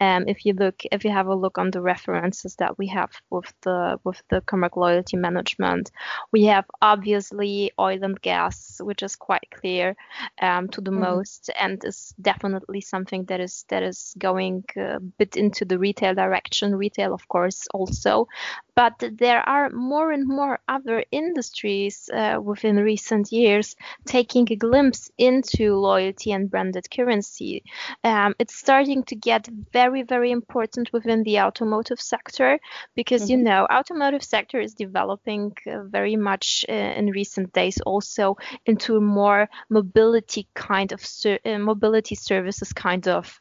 Um, 0.00 0.24
if 0.28 0.44
you 0.44 0.52
look, 0.52 0.82
if 0.90 1.04
you 1.04 1.10
have 1.10 1.28
a 1.28 1.34
look 1.34 1.56
on 1.56 1.70
the 1.70 1.80
references 1.80 2.56
that 2.56 2.78
we 2.78 2.88
have 2.88 3.10
with 3.30 3.52
the 3.62 3.98
with 4.04 4.22
the 4.28 4.42
Comarch 4.42 4.76
loyalty 4.76 5.16
management, 5.16 5.90
we 6.30 6.44
have 6.44 6.66
obviously 6.82 7.72
oil 7.78 8.02
and 8.02 8.20
gas, 8.20 8.80
which 8.82 9.02
is 9.02 9.16
quite 9.16 9.48
clear 9.50 9.96
um, 10.40 10.68
to 10.68 10.80
the 10.82 10.90
mm-hmm. 10.90 11.00
most, 11.00 11.50
and 11.58 11.82
is 11.84 12.14
definitely 12.20 12.82
something 12.82 13.24
that 13.24 13.40
is 13.40 13.64
that 13.68 13.82
is 13.82 14.14
going 14.18 14.64
a 14.76 15.00
bit 15.00 15.36
into 15.36 15.64
the 15.64 15.78
retail 15.78 16.14
direction. 16.14 16.74
Retail, 16.74 17.14
of 17.14 17.26
course, 17.28 17.66
also, 17.72 18.28
but 18.74 18.94
there 19.18 19.46
are 19.48 19.70
more 19.70 20.12
and 20.12 20.26
more 20.26 20.58
other 20.68 21.04
industries 21.10 22.08
uh, 22.12 22.38
within 22.42 22.76
recent 22.76 23.30
years 23.30 23.76
taking 24.06 24.46
a 24.50 24.56
glimpse 24.56 25.10
into 25.18 25.76
loyalty 25.76 26.32
and 26.32 26.50
branded 26.50 26.90
currency. 26.90 27.62
Um, 28.04 28.34
it's 28.38 28.56
starting 28.56 29.04
to 29.04 29.16
get 29.16 29.48
very, 29.72 30.02
very 30.02 30.30
important 30.30 30.92
within 30.92 31.22
the 31.22 31.40
automotive 31.40 32.00
sector 32.00 32.58
because, 32.94 33.22
mm-hmm. 33.22 33.30
you 33.30 33.36
know, 33.38 33.66
automotive 33.70 34.24
sector 34.24 34.60
is 34.60 34.74
developing 34.74 35.52
uh, 35.66 35.82
very 35.84 36.16
much 36.16 36.64
uh, 36.68 36.72
in 36.72 37.10
recent 37.10 37.52
days 37.52 37.80
also 37.82 38.36
into 38.66 38.96
a 38.96 39.00
more 39.00 39.48
mobility 39.68 40.48
kind 40.54 40.92
of 40.92 41.04
ser- 41.04 41.40
uh, 41.44 41.58
mobility 41.58 42.14
services 42.14 42.72
kind 42.72 43.08
of 43.08 43.38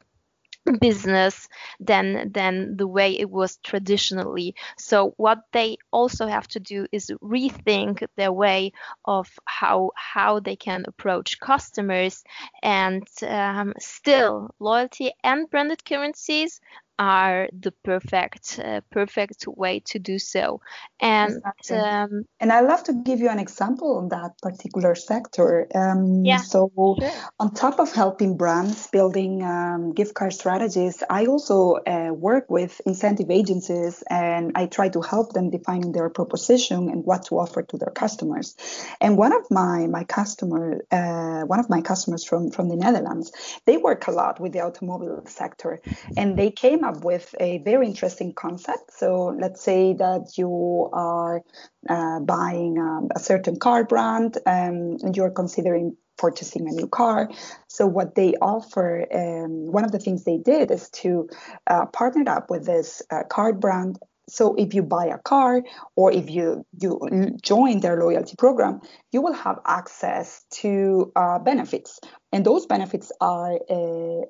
business 0.79 1.47
than 1.79 2.31
than 2.31 2.77
the 2.77 2.87
way 2.87 3.17
it 3.17 3.29
was 3.29 3.57
traditionally. 3.63 4.55
So 4.77 5.13
what 5.17 5.39
they 5.51 5.77
also 5.91 6.27
have 6.27 6.47
to 6.49 6.59
do 6.59 6.87
is 6.91 7.11
rethink 7.21 8.05
their 8.15 8.31
way 8.31 8.73
of 9.05 9.27
how 9.45 9.91
how 9.95 10.39
they 10.39 10.55
can 10.55 10.85
approach 10.87 11.39
customers 11.39 12.23
and 12.61 13.07
um, 13.27 13.73
still 13.79 14.53
loyalty 14.59 15.11
and 15.23 15.49
branded 15.49 15.83
currencies 15.85 16.61
are 17.01 17.49
the 17.51 17.71
perfect 17.83 18.59
uh, 18.63 18.79
perfect 18.91 19.47
way 19.47 19.79
to 19.79 19.97
do 19.97 20.19
so 20.19 20.61
and 20.99 21.33
exactly. 21.33 21.77
um, 21.77 22.23
and 22.39 22.53
i 22.53 22.59
love 22.61 22.83
to 22.83 22.93
give 22.93 23.19
you 23.19 23.27
an 23.27 23.39
example 23.39 23.97
on 23.97 24.09
that 24.09 24.39
particular 24.39 24.93
sector 24.93 25.67
um, 25.73 26.23
yeah, 26.23 26.37
so 26.37 26.71
sure. 26.75 27.11
on 27.39 27.51
top 27.55 27.79
of 27.79 27.91
helping 27.91 28.37
brands 28.37 28.85
building 28.91 29.41
um, 29.41 29.93
gift 29.93 30.13
card 30.13 30.31
strategies 30.31 31.01
i 31.09 31.25
also 31.25 31.73
uh, 31.87 32.11
work 32.13 32.45
with 32.51 32.79
incentive 32.85 33.31
agencies 33.31 34.03
and 34.07 34.51
i 34.53 34.67
try 34.67 34.87
to 34.87 35.01
help 35.01 35.33
them 35.33 35.49
defining 35.49 35.91
their 35.93 36.09
proposition 36.11 36.87
and 36.87 37.03
what 37.03 37.25
to 37.25 37.39
offer 37.39 37.63
to 37.63 37.77
their 37.79 37.93
customers 38.03 38.55
and 39.01 39.17
one 39.17 39.33
of 39.33 39.49
my 39.49 39.87
my 39.87 40.03
customer 40.03 40.85
uh, 40.91 41.41
one 41.47 41.59
of 41.59 41.67
my 41.67 41.81
customers 41.81 42.23
from 42.23 42.51
from 42.51 42.69
the 42.69 42.75
netherlands 42.75 43.31
they 43.65 43.77
work 43.77 44.05
a 44.05 44.11
lot 44.11 44.39
with 44.39 44.53
the 44.53 44.59
automobile 44.59 45.23
sector 45.25 45.79
and 46.15 46.37
they 46.37 46.51
came 46.51 46.83
up 46.83 46.90
with 46.99 47.33
a 47.39 47.59
very 47.59 47.87
interesting 47.87 48.33
concept. 48.33 48.91
So 48.93 49.35
let's 49.39 49.61
say 49.61 49.93
that 49.93 50.37
you 50.37 50.89
are 50.93 51.41
uh, 51.89 52.19
buying 52.19 52.77
um, 52.77 53.09
a 53.15 53.19
certain 53.19 53.57
car 53.57 53.83
brand 53.83 54.37
um, 54.45 54.97
and 55.01 55.15
you're 55.15 55.31
considering 55.31 55.95
purchasing 56.17 56.67
a 56.67 56.71
new 56.71 56.87
car. 56.87 57.29
So 57.67 57.87
what 57.87 58.15
they 58.15 58.35
offer, 58.41 59.07
um, 59.13 59.71
one 59.71 59.85
of 59.85 59.91
the 59.91 59.99
things 59.99 60.23
they 60.23 60.37
did 60.37 60.69
is 60.69 60.89
to 61.01 61.29
uh, 61.67 61.87
partner 61.87 62.31
up 62.31 62.49
with 62.49 62.65
this 62.65 63.01
uh, 63.09 63.23
car 63.23 63.53
brand 63.53 63.97
so 64.29 64.55
if 64.55 64.73
you 64.73 64.81
buy 64.81 65.07
a 65.07 65.17
car 65.17 65.61
or 65.95 66.11
if 66.11 66.29
you 66.29 66.65
you 66.79 66.99
join 67.41 67.81
their 67.81 67.97
loyalty 67.97 68.35
program 68.37 68.79
you 69.11 69.21
will 69.21 69.33
have 69.33 69.59
access 69.65 70.45
to 70.51 71.11
uh, 71.15 71.37
benefits 71.39 71.99
and 72.31 72.45
those 72.45 72.65
benefits 72.65 73.11
are 73.19 73.55
uh, 73.69 74.21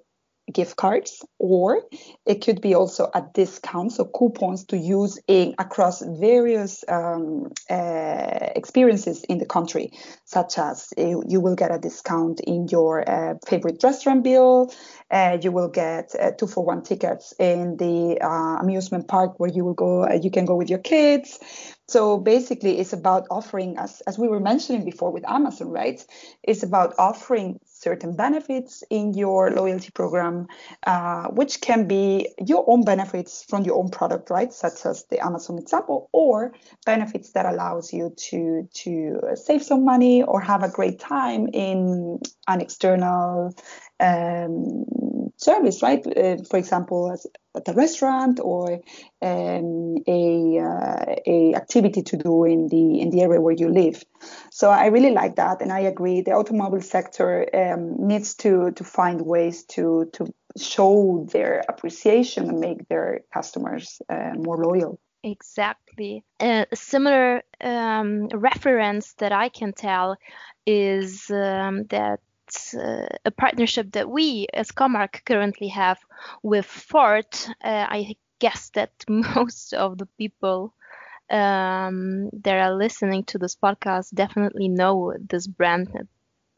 gift 0.51 0.75
cards, 0.75 1.23
or 1.39 1.83
it 2.25 2.43
could 2.43 2.61
be 2.61 2.75
also 2.75 3.09
a 3.13 3.23
discount, 3.33 3.91
so 3.91 4.05
coupons 4.05 4.65
to 4.65 4.77
use 4.77 5.19
in 5.27 5.55
across 5.57 6.01
various 6.01 6.83
um, 6.87 7.51
uh, 7.69 8.49
experiences 8.55 9.23
in 9.23 9.37
the 9.37 9.45
country, 9.45 9.91
such 10.25 10.57
as 10.57 10.93
you, 10.97 11.23
you 11.27 11.39
will 11.39 11.55
get 11.55 11.73
a 11.73 11.79
discount 11.79 12.39
in 12.41 12.67
your 12.69 13.09
uh, 13.09 13.35
favorite 13.47 13.83
restaurant 13.83 14.23
bill, 14.23 14.71
uh, 15.09 15.37
you 15.41 15.51
will 15.51 15.69
get 15.69 16.13
uh, 16.19 16.31
two 16.31 16.47
for 16.47 16.63
one 16.63 16.81
tickets 16.83 17.33
in 17.39 17.77
the 17.77 18.17
uh, 18.21 18.57
amusement 18.61 19.07
park 19.07 19.39
where 19.39 19.49
you 19.49 19.65
will 19.65 19.73
go, 19.73 20.03
uh, 20.03 20.13
you 20.13 20.31
can 20.31 20.45
go 20.45 20.55
with 20.55 20.69
your 20.69 20.79
kids. 20.79 21.39
So 21.87 22.17
basically, 22.17 22.79
it's 22.79 22.93
about 22.93 23.27
offering, 23.29 23.77
as, 23.77 24.01
as 24.07 24.17
we 24.17 24.29
were 24.29 24.39
mentioning 24.39 24.85
before 24.85 25.11
with 25.11 25.29
Amazon, 25.29 25.67
right? 25.67 26.01
It's 26.43 26.63
about 26.63 26.93
offering 26.97 27.59
certain 27.81 28.15
benefits 28.15 28.83
in 28.89 29.13
your 29.13 29.51
loyalty 29.51 29.89
program, 29.91 30.47
uh, 30.85 31.27
which 31.29 31.61
can 31.61 31.87
be 31.87 32.29
your 32.45 32.63
own 32.67 32.83
benefits 32.83 33.43
from 33.49 33.63
your 33.63 33.77
own 33.77 33.89
product, 33.89 34.29
right? 34.29 34.53
Such 34.53 34.85
as 34.85 35.05
the 35.05 35.19
Amazon 35.25 35.57
example, 35.57 36.09
or 36.11 36.53
benefits 36.85 37.31
that 37.31 37.45
allows 37.45 37.91
you 37.93 38.13
to 38.29 38.69
to 38.83 39.19
save 39.35 39.63
some 39.63 39.83
money 39.83 40.23
or 40.23 40.39
have 40.41 40.63
a 40.63 40.69
great 40.69 40.99
time 40.99 41.47
in 41.53 42.19
an 42.47 42.61
external 42.61 43.53
um, 43.99 44.86
service, 45.41 45.81
right? 45.81 46.05
Uh, 46.05 46.37
for 46.49 46.57
example, 46.57 47.11
at 47.55 47.67
a 47.67 47.73
restaurant 47.73 48.39
or 48.41 48.79
um, 49.21 49.97
a, 50.07 50.59
uh, 50.59 51.15
a 51.25 51.53
activity 51.55 52.01
to 52.03 52.17
do 52.17 52.45
in 52.45 52.67
the 52.67 53.01
in 53.01 53.09
the 53.09 53.21
area 53.21 53.41
where 53.41 53.55
you 53.55 53.69
live. 53.69 54.03
So 54.51 54.69
I 54.69 54.87
really 54.87 55.11
like 55.11 55.35
that, 55.35 55.61
and 55.61 55.71
I 55.71 55.79
agree. 55.79 56.21
The 56.21 56.31
automobile 56.31 56.81
sector 56.81 57.47
um, 57.53 58.07
needs 58.07 58.35
to 58.35 58.71
to 58.71 58.83
find 58.83 59.21
ways 59.21 59.63
to 59.75 60.09
to 60.13 60.33
show 60.57 61.27
their 61.31 61.63
appreciation 61.67 62.49
and 62.49 62.59
make 62.59 62.87
their 62.87 63.21
customers 63.33 64.01
uh, 64.09 64.33
more 64.35 64.57
loyal. 64.57 64.99
Exactly. 65.23 66.23
A 66.39 66.65
similar 66.73 67.43
um, 67.61 68.27
reference 68.29 69.13
that 69.13 69.31
I 69.31 69.49
can 69.49 69.71
tell 69.71 70.17
is 70.65 71.29
um, 71.29 71.83
that 71.85 72.19
uh, 72.74 73.08
a 73.26 73.32
partnership 73.32 73.91
that 73.93 74.10
we 74.10 74.47
as 74.54 74.72
Comarch 74.72 75.24
currently 75.26 75.70
have 75.70 75.99
with 76.43 76.66
Ford. 76.66 77.28
Uh, 77.64 77.86
I 77.89 78.16
guess 78.39 78.70
that 78.72 78.91
most 79.10 79.74
of 79.74 79.97
the 79.97 80.08
people 80.18 80.74
um, 81.30 82.30
that 82.43 82.58
are 82.58 82.76
listening 82.76 83.24
to 83.26 83.38
this 83.38 83.56
podcast 83.56 84.14
definitely 84.14 84.68
know 84.68 85.14
this 85.30 85.47
brand 85.47 85.89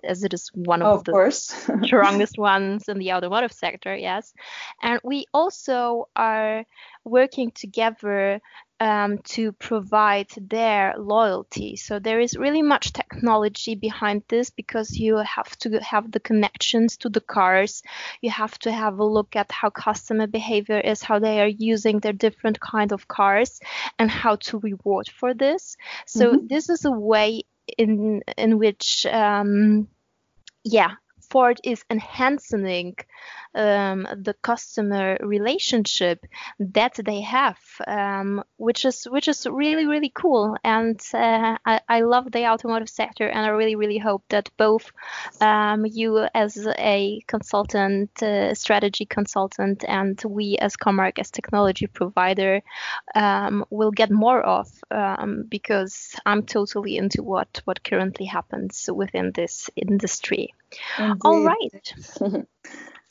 as 0.04 0.24
it 0.24 0.34
is 0.34 0.50
one 0.54 0.82
of, 0.82 1.00
of 1.00 1.04
the 1.06 1.32
strongest 1.84 2.38
ones 2.38 2.88
in 2.88 3.00
the 3.00 3.14
automotive 3.14 3.52
sector, 3.52 3.96
yes. 3.96 4.34
And 4.82 5.00
we 5.04 5.26
also 5.34 6.10
are 6.16 6.66
working 7.06 7.52
together 7.52 8.42
um, 8.84 9.20
to 9.20 9.54
provide 9.54 10.28
their 10.36 10.96
loyalty. 10.98 11.78
So 11.78 12.00
there 12.00 12.20
is 12.20 12.36
really 12.36 12.62
much 12.62 12.92
technology 12.92 13.76
behind 13.76 14.24
this 14.28 14.50
because 14.50 14.92
you 14.92 15.18
have 15.18 15.56
to 15.60 15.80
have 15.80 16.12
the 16.12 16.20
connections 16.20 16.98
to 16.98 17.10
the 17.10 17.22
cars. 17.22 17.82
You 18.22 18.30
have 18.32 18.58
to 18.60 18.72
have 18.72 19.00
a 19.00 19.06
look 19.06 19.38
at 19.38 19.52
how 19.52 19.70
customer 19.70 20.28
behavior 20.28 20.80
is, 20.80 21.02
how 21.02 21.20
they 21.20 21.40
are 21.40 21.48
using 21.48 22.00
their 22.00 22.14
different 22.14 22.60
kind 22.60 22.92
of 22.92 23.08
cars, 23.08 23.62
and 24.00 24.12
how 24.12 24.36
to 24.48 24.60
reward 24.60 25.08
for 25.08 25.34
this. 25.34 25.78
So 26.06 26.34
mm-hmm. 26.34 26.48
this 26.48 26.70
is 26.70 26.84
a 26.84 26.92
way 26.92 27.44
in 27.78 28.22
in 28.38 28.60
which 28.60 29.06
um, 29.06 29.88
yeah 30.64 30.92
Ford 31.30 31.60
is 31.64 31.84
enhancing 31.90 32.96
um, 33.56 34.08
the 34.16 34.34
customer 34.42 35.18
relationship 35.22 36.26
that 36.60 37.00
they 37.04 37.22
have, 37.22 37.60
um, 37.88 38.44
which 38.58 38.86
is 38.86 39.06
which 39.06 39.28
is 39.28 39.46
really 39.50 39.86
really 39.86 40.12
cool. 40.14 40.58
And 40.64 41.00
uh, 41.14 41.58
I, 41.66 41.82
I, 41.88 42.02
love 42.02 42.32
the 42.32 42.48
automotive 42.48 42.90
sector, 42.90 43.28
and 43.28 43.46
I 43.46 43.50
really 43.50 43.76
really 43.76 43.98
hope 43.98 44.24
that 44.30 44.50
both 44.58 44.92
um, 45.42 45.86
you 45.86 46.28
as 46.34 46.68
a 46.78 47.22
consultant, 47.28 48.22
uh, 48.24 48.54
strategy 48.54 49.06
consultant, 49.06 49.84
and 49.88 50.22
we 50.26 50.58
as 50.58 50.76
Comarch 50.76 51.20
as 51.20 51.32
technology 51.32 51.88
provider 51.88 52.62
um, 53.16 53.66
will 53.70 53.92
get 53.92 54.12
more 54.12 54.42
of 54.42 54.68
um, 54.92 55.46
because 55.48 56.16
I'm 56.26 56.44
totally 56.44 56.98
into 56.98 57.24
what 57.24 57.62
what 57.66 57.84
currently 57.84 58.26
happens 58.26 58.90
within 58.94 59.32
this 59.32 59.70
industry. 59.76 60.54
Indeed. 60.98 61.22
All 61.24 61.44
right. 61.44 61.94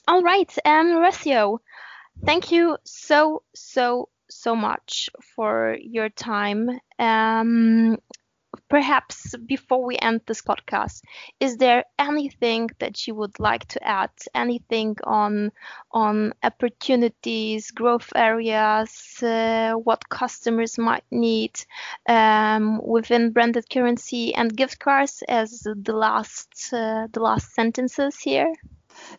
All 0.07 0.23
right, 0.23 0.51
um, 0.65 0.87
Horacio, 0.89 1.59
thank 2.25 2.53
you 2.53 2.79
so, 2.85 3.43
so, 3.55 4.09
so 4.31 4.57
much 4.57 5.11
for 5.37 5.77
your 5.81 6.09
time. 6.11 6.69
Um, 6.99 7.99
perhaps 8.69 9.37
before 9.47 9.85
we 9.85 9.99
end 9.99 10.23
this 10.27 10.43
podcast, 10.43 11.03
is 11.41 11.57
there 11.59 11.85
anything 11.99 12.71
that 12.81 13.07
you 13.07 13.15
would 13.17 13.39
like 13.41 13.67
to 13.69 13.83
add? 13.87 14.11
Anything 14.35 14.97
on 15.05 15.53
on 15.93 16.33
opportunities, 16.43 17.71
growth 17.73 18.13
areas, 18.17 19.23
uh, 19.23 19.73
what 19.75 20.09
customers 20.09 20.79
might 20.79 21.05
need 21.11 21.53
um, 22.09 22.81
within 22.85 23.33
branded 23.33 23.69
currency 23.71 24.35
and 24.35 24.57
gift 24.57 24.79
cards 24.81 25.23
as 25.29 25.61
the 25.63 25.93
last 25.95 26.73
uh, 26.73 27.09
the 27.13 27.21
last 27.21 27.55
sentences 27.55 28.19
here? 28.21 28.53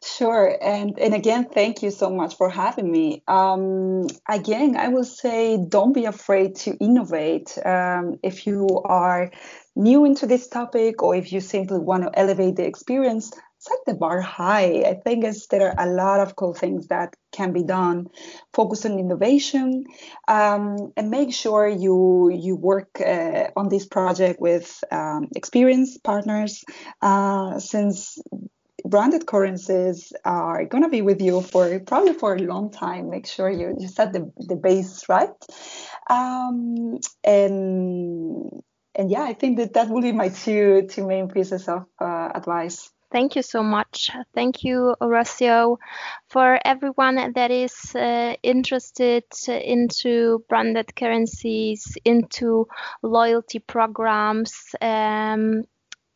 Sure. 0.03 0.57
And, 0.61 0.97
and 0.99 1.13
again, 1.13 1.45
thank 1.45 1.81
you 1.81 1.91
so 1.91 2.09
much 2.09 2.38
for 2.38 2.49
having 2.49 2.91
me. 2.91 3.23
Um, 3.27 4.07
again, 4.29 4.75
I 4.77 4.89
will 4.89 5.03
say 5.03 5.57
don't 5.69 5.93
be 5.93 6.05
afraid 6.05 6.55
to 6.57 6.75
innovate. 6.77 7.57
Um, 7.65 8.19
if 8.23 8.45
you 8.45 8.81
are 8.86 9.31
new 9.75 10.05
into 10.05 10.27
this 10.27 10.47
topic 10.47 11.01
or 11.01 11.15
if 11.15 11.31
you 11.31 11.39
simply 11.39 11.79
want 11.79 12.03
to 12.03 12.19
elevate 12.19 12.55
the 12.55 12.65
experience, 12.65 13.31
set 13.63 13.77
the 13.86 13.93
bar 13.93 14.19
high. 14.19 14.84
I 14.86 14.95
think 15.05 15.25
there 15.49 15.69
are 15.69 15.88
a 15.88 15.89
lot 15.89 16.19
of 16.19 16.36
cool 16.36 16.53
things 16.53 16.88
that 16.88 17.15
can 17.31 17.53
be 17.53 17.63
done. 17.63 18.07
Focus 18.53 18.86
on 18.86 18.99
innovation 18.99 19.86
um, 20.27 20.91
and 20.97 21.09
make 21.09 21.34
sure 21.34 21.67
you 21.67 22.29
you 22.29 22.55
work 22.57 22.99
uh, 22.99 23.47
on 23.55 23.69
this 23.69 23.86
project 23.86 24.41
with 24.41 24.84
um, 24.91 25.29
experienced 25.36 26.03
partners, 26.03 26.63
uh, 27.01 27.57
since 27.59 28.19
branded 28.86 29.25
currencies 29.25 30.13
are 30.25 30.65
going 30.65 30.84
to 30.84 30.89
be 30.89 31.01
with 31.01 31.21
you 31.21 31.41
for 31.41 31.79
probably 31.79 32.13
for 32.13 32.36
a 32.36 32.39
long 32.39 32.71
time. 32.71 33.09
Make 33.09 33.27
sure 33.27 33.49
you, 33.49 33.75
you 33.79 33.88
set 33.88 34.13
the, 34.13 34.31
the 34.38 34.55
base 34.55 35.07
right. 35.09 35.29
Um, 36.09 36.99
and 37.23 38.61
and 38.95 39.09
yeah, 39.09 39.23
I 39.23 39.34
think 39.34 39.57
that 39.57 39.73
that 39.73 39.89
will 39.89 40.01
be 40.01 40.11
my 40.11 40.29
two 40.29 40.88
two 40.89 41.07
main 41.07 41.27
pieces 41.27 41.67
of 41.67 41.86
uh, 41.99 42.29
advice. 42.36 42.91
Thank 43.13 43.36
you 43.36 43.43
so 43.43 43.61
much. 43.61 44.09
Thank 44.34 44.63
you, 44.63 44.95
Horacio. 44.99 45.77
For 46.29 46.59
everyone 46.65 47.34
that 47.36 47.51
is 47.51 47.93
uh, 47.95 48.34
interested 48.41 49.23
into 49.47 50.43
branded 50.49 50.95
currencies, 50.95 51.95
into 52.03 52.67
loyalty 53.03 53.59
programs, 53.59 54.73
um, 54.81 55.65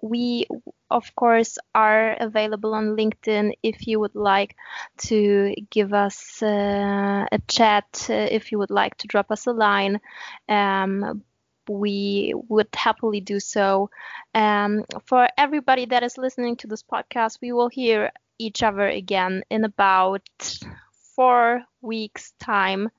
we 0.02 0.45
of 0.89 1.14
course 1.16 1.58
are 1.74 2.14
available 2.20 2.74
on 2.74 2.95
linkedin 2.95 3.52
if 3.64 3.88
you 3.88 4.00
would 4.00 4.16
like 4.16 4.56
to 4.98 5.54
give 5.70 5.93
us 5.93 6.41
uh, 6.41 7.26
a 7.32 7.39
chat 7.48 8.08
uh, 8.10 8.14
if 8.14 8.52
you 8.52 8.60
would 8.60 8.72
like 8.72 8.95
to 8.98 9.08
drop 9.08 9.32
us 9.32 9.48
a 9.48 9.52
line. 9.52 10.00
Um, 10.48 11.24
we 11.70 12.34
would 12.48 12.70
happily 12.74 13.20
do 13.20 13.41
so. 13.41 13.89
Um, 14.34 14.86
for 15.06 15.28
everybody 15.38 15.86
that 15.88 16.04
is 16.04 16.18
listening 16.18 16.56
to 16.58 16.68
this 16.68 16.84
podcast 16.84 17.39
we 17.41 17.52
will 17.52 17.70
hear 17.70 18.12
each 18.39 18.64
other 18.64 18.88
again 18.88 19.43
in 19.50 19.64
about 19.64 20.30
four 21.16 21.64
weeks 21.82 22.34
time 22.39 22.89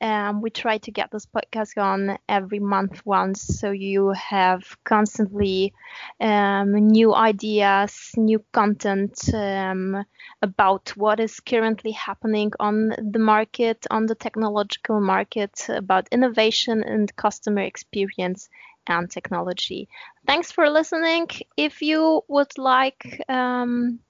um, 0.00 0.42
we 0.42 0.50
try 0.50 0.78
to 0.78 0.90
get 0.90 1.10
this 1.10 1.26
podcast 1.26 1.76
on 1.80 2.18
every 2.28 2.58
month 2.60 3.04
once, 3.06 3.42
so 3.42 3.70
you 3.70 4.10
have 4.10 4.62
constantly 4.84 5.72
um, 6.20 6.72
new 6.72 7.14
ideas, 7.14 8.10
new 8.16 8.44
content 8.52 9.18
um, 9.34 10.04
about 10.42 10.92
what 10.96 11.20
is 11.20 11.40
currently 11.40 11.92
happening 11.92 12.52
on 12.60 12.88
the 12.88 13.18
market, 13.18 13.86
on 13.90 14.06
the 14.06 14.14
technological 14.14 15.00
market, 15.00 15.66
about 15.68 16.08
innovation 16.12 16.82
and 16.82 17.14
customer 17.16 17.62
experience 17.62 18.48
and 18.86 19.10
technology. 19.10 19.88
Thanks 20.26 20.52
for 20.52 20.68
listening. 20.70 21.28
If 21.56 21.82
you 21.82 22.22
would 22.28 22.56
like 22.58 23.22
um, 23.28 24.00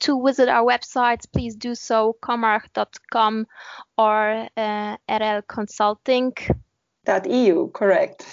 to 0.00 0.22
visit 0.24 0.48
our 0.48 0.64
websites, 0.64 1.30
please 1.30 1.54
do 1.56 1.74
so, 1.74 2.16
comarch.com 2.22 3.46
or 3.98 4.48
uh, 4.56 4.96
RL 5.08 5.42
Consulting. 5.42 6.32
That 7.04 7.28
EU, 7.28 7.70
correct. 7.72 8.26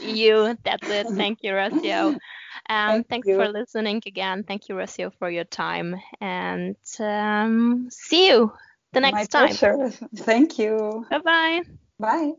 EU, 0.00 0.54
that's 0.64 0.88
it. 0.88 1.06
Thank 1.10 1.40
you, 1.42 1.52
Horacio. 1.52 2.14
Um, 2.14 2.18
Thank 2.68 3.08
thanks 3.08 3.28
you. 3.28 3.36
for 3.36 3.48
listening 3.48 4.02
again. 4.06 4.44
Thank 4.44 4.68
you, 4.68 4.74
Horacio, 4.76 5.12
for 5.18 5.30
your 5.30 5.44
time. 5.44 5.96
And 6.20 6.76
um, 6.98 7.88
see 7.90 8.28
you 8.28 8.52
the 8.92 9.00
next 9.00 9.14
My 9.14 9.24
time. 9.24 9.56
Pleasure. 9.56 9.90
Thank 10.16 10.58
you. 10.58 11.06
Bye-bye. 11.10 11.62
Bye. 11.98 12.32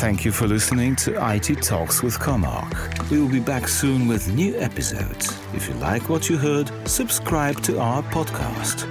Thank 0.00 0.24
you 0.24 0.32
for 0.32 0.48
listening 0.48 0.96
to 0.96 1.12
IT 1.34 1.62
Talks 1.62 2.02
with 2.02 2.18
Comarch. 2.18 3.10
We 3.10 3.20
will 3.20 3.28
be 3.28 3.38
back 3.38 3.68
soon 3.68 4.08
with 4.08 4.32
new 4.32 4.58
episodes. 4.58 5.38
If 5.52 5.68
you 5.68 5.74
like 5.74 6.08
what 6.08 6.30
you 6.30 6.38
heard, 6.38 6.70
subscribe 6.88 7.62
to 7.64 7.78
our 7.78 8.02
podcast. 8.04 8.86